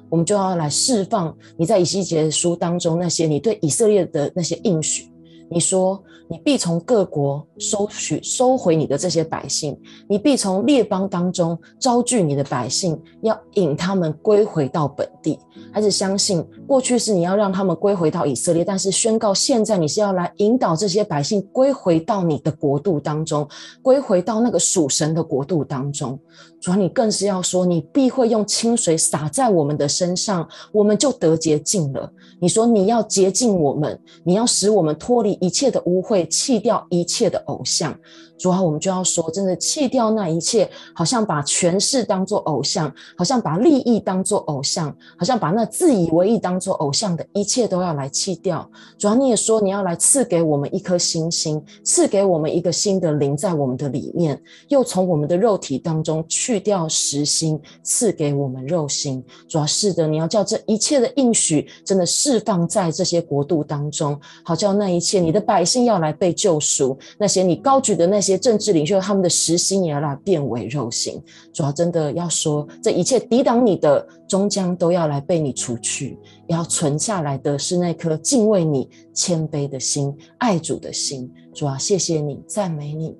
[0.08, 5.10] 我们就要来释放你在以西结书当中那些你对以色列的那些应许。
[5.50, 9.78] 你说，你必从各国收取、收回你的这些百姓，
[10.08, 15.38] 你必从列邦当中招聚你的百姓，要引他们归回到本地。
[15.72, 23.46] 还是相信过去是你要让他们归回到以色列，但是宣告现在你是要来引导这些百姓归回到你的国度当中，
[23.82, 26.18] 归回到那个属神的国度当中。
[26.60, 32.10] 主啊，你更是要说，你必会用清水洒在我们的身上，我们就得洁净了。
[32.40, 37.96] 你说你要洁净我们，你要使我们脱离一切的污秽，弃掉一切的偶像。
[38.38, 48.70] 主啊，我们就要说，真的弃掉那一切，好像把权势当作偶像，好像把利益当作偶像，好像把那自以为意当作偶像的一切都要来弃掉。
[48.96, 59.24] 主啊，你也说你要来赐给我们一颗新心，赐给我们一个新的灵在我们的里面，又从我们的肉体当中去掉实心，赐给我们肉心。
[59.48, 68.27] 主啊，是的，你要叫这一切的应许真的释放在这些国度当中，好叫那一切你的百姓要来被救赎，那些你高举的那些。
[68.32, 71.20] 些政治领袖，他们的实心也要来变为肉心。
[71.52, 76.18] 主要真的要说，这一切抵挡你的，终将都要来被你除去。
[76.46, 81.30] 要存下来的是那颗敬畏你、谦卑的心、爱主的心。
[81.54, 83.16] 主啊，谢谢你，赞美你。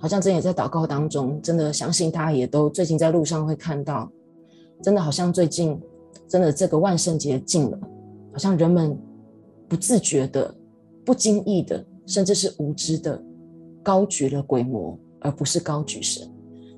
[0.00, 4.10] 好像真的也在祷告当中，真的相信大家也都最近在路上会看到，
[4.82, 5.80] 真的好像最近
[6.28, 7.78] 真的这个万圣节近了，
[8.32, 8.98] 好像人们
[9.68, 10.54] 不自觉的、
[11.04, 13.22] 不经意的，甚至是无知的。
[13.84, 16.26] 高举了鬼魔，而不是高举神。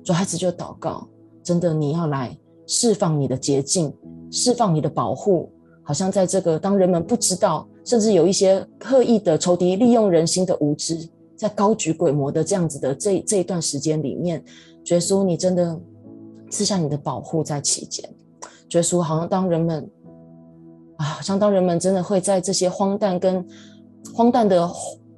[0.03, 1.07] 主孩子就祷告，
[1.41, 2.37] 真的，你要来
[2.67, 3.91] 释放你的洁净，
[4.29, 5.49] 释放你的保护。
[5.81, 14.43] 好像在这个当人们不知道，甚至有一些刻意的仇敌利用人心的无知，在高举鬼魔的这样子的这这一段时间里面，
[14.87, 15.79] 耶稣，你真的
[16.49, 18.03] 赐下你的保护在其间。
[18.71, 19.89] 耶稣，好像当人们
[20.97, 23.45] 啊，好像当人们真的会在这些荒诞跟
[24.13, 24.69] 荒诞的。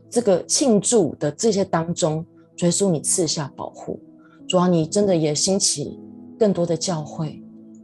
[0.10, 2.26] 这个庆祝的这些当中，
[2.62, 3.99] 耶稣你赐下保护，
[4.47, 5.99] 主啊，你真的也兴起
[6.38, 7.41] 更多的教会，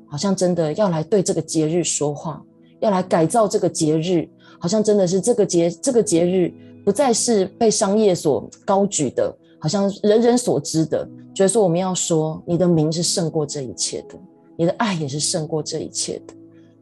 [0.07, 2.41] 好像真的要来对这个节日说话，
[2.79, 4.27] 要来改造这个节日，
[4.59, 6.51] 好像真的是这个节这个节日
[6.83, 11.07] 不再是被商业所高举的，好像人人所知的。
[11.35, 14.15] 耶稣，我们要说，你的名是胜过这一切的，
[14.57, 16.33] 你的爱也是胜过这一切的。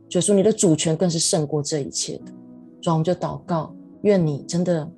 [0.10, 2.32] 耶稣，你的主权更是胜过这一切的。
[2.82, 4.90] 主啊，我们就祷告，愿你真的。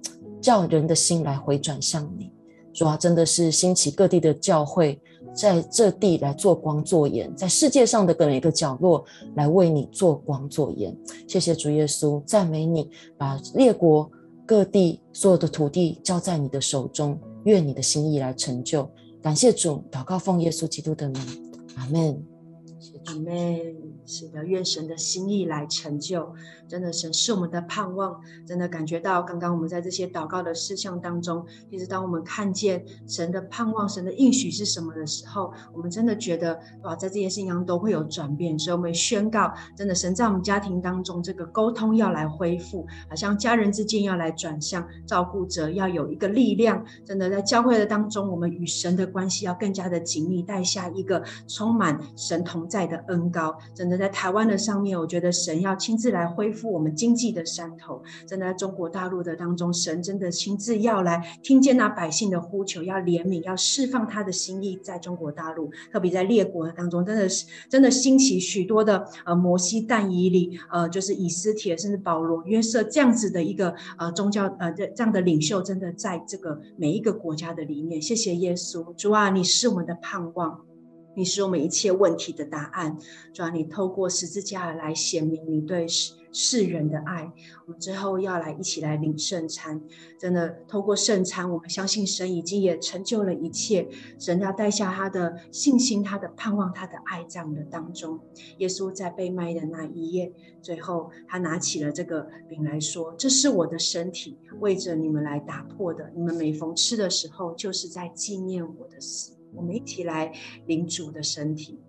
[0.45, 2.31] 叫人的心来回转向你，
[2.71, 5.01] 主啊，真的是兴起各地的教会，
[5.35, 10.95] 在这地来做光做盐，在世界上的每一个角落来为你做光做盐。
[11.27, 12.87] 谢谢主耶稣，赞美你，
[13.17, 14.07] 把列国
[14.45, 18.87] 各地所有的土地交在你的手中，愿你的心意来成就。
[19.23, 21.21] 感谢主，祷告奉耶稣基督的名，
[21.75, 22.23] 阿门。
[23.05, 23.94] 阿门。
[24.05, 26.33] 是的，愿神的心意来成就。
[26.67, 28.19] 真的，神是我们的盼望。
[28.45, 38.57] 真的感觉到，刚刚我们在这些祷告的事项当中，其实当我们看见神的盼望、神的应许是什么的时候，我们真的觉得哇，在这些事情上都会有转变。
[38.57, 46.83] 所以，我们宣告，真的，神在我们家庭当中，这个沟通要来恢复，好像家人之间要来转向，照顾者要有一个力量。
[47.05, 53.55] 真的，在教会的当中，我们与神的关系要更加的紧密，带下一个充满神同在的恩膏。
[53.73, 56.71] 真的，在台湾的上面，我觉得神要亲自来恢复。
[56.71, 78.01] 我们经济的山头，真的在中国大陆的当中，神真的亲自要来听见那百姓的呼求，要怜悯，要释放他的心意，在中国大陆，特别在列国当中，真的是真的兴起许多的呃摩西、但以理，呃，就是以斯帖，甚至保罗、约瑟这样子的一个呃宗教呃这这样的领袖，真的在这个每一个国家的里面。
[78.01, 80.74] 谢谢耶稣，主啊，你是我们的盼望。
[81.15, 82.97] 你是我们一切问题的答案。
[83.33, 87.31] 主啊，你透过十字架来显明你对世世人的爱。
[87.65, 89.81] 我们最后要来一起来领圣餐，
[90.19, 93.87] 真的透过圣餐，我们相信神已经也成就了一切。
[94.19, 98.19] 神要带下他的信心、他的盼望、他的爱在我们的当中。
[98.57, 106.11] 耶稣在被卖的那一夜，最后他拿起了这个饼来说：“这是我的身体，为着你们来打破的。
[106.13, 110.31] 你们每逢吃的时候，就是在纪念我的死。”我们一起来
[110.67, 111.79] 领主的身体。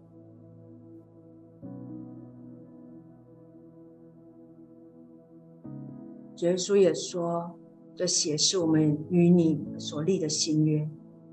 [6.40, 7.58] 耶稣也说
[7.96, 10.86] ：“这血是我们与你所立的新约。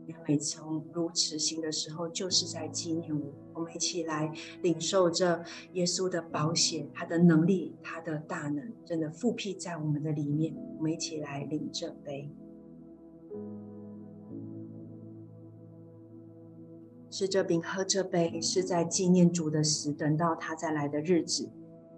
[0.06, 10.56] 你每从如此行的时候，就是在纪念我。”我们一起来领受着耶稣的宝血，他的能力，他的大能，真的复辟在我们的里面。
[10.78, 12.32] 我们一起来领这杯。
[17.14, 21.48] 吃这饼喝这杯，是在纪念主的死，等到他再来的日子。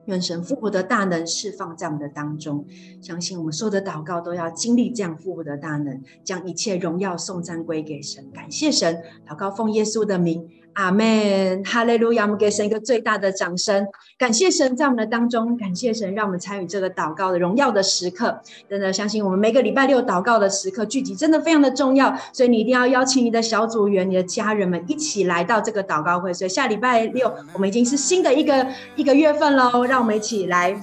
[0.07, 2.65] 愿神复活的大能释放在我们的当中。
[3.01, 8.29] 相信我们所有的祷告都要经历这样复活的大能，将一切荣耀送赞归给神。
[8.31, 10.49] 感谢神，祷告奉耶稣的名。
[10.75, 12.23] 阿门，哈利路亚！
[12.23, 18.41] 我们给神一个最大的掌声，感谢神在我们的当中，感谢神让我们参与这个祷告的荣耀的时刻。
[18.69, 26.33] 真的相信我们每个礼拜六祷告的时刻聚集，真的非常的重要，所以你一定要邀请你的小组员、你的家人们一起来到这个祷告会。
[26.33, 30.81] 所以下礼拜六我们已经是新的一个一个月份喽，让我们一起来。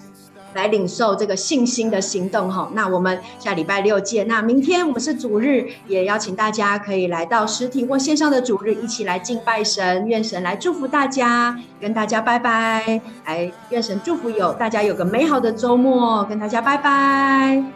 [0.54, 4.26] 来领受这个信心的行动哈，那我们下礼拜六见。
[4.28, 13.00] 那明天我们是主日，也邀请大家可以来到实体或线上的主日，一起来敬拜神，愿神来祝福大家，跟大家拜拜。
[13.24, 17.72] 来，愿神祝福有大家有个美好的周末，跟大家拜拜。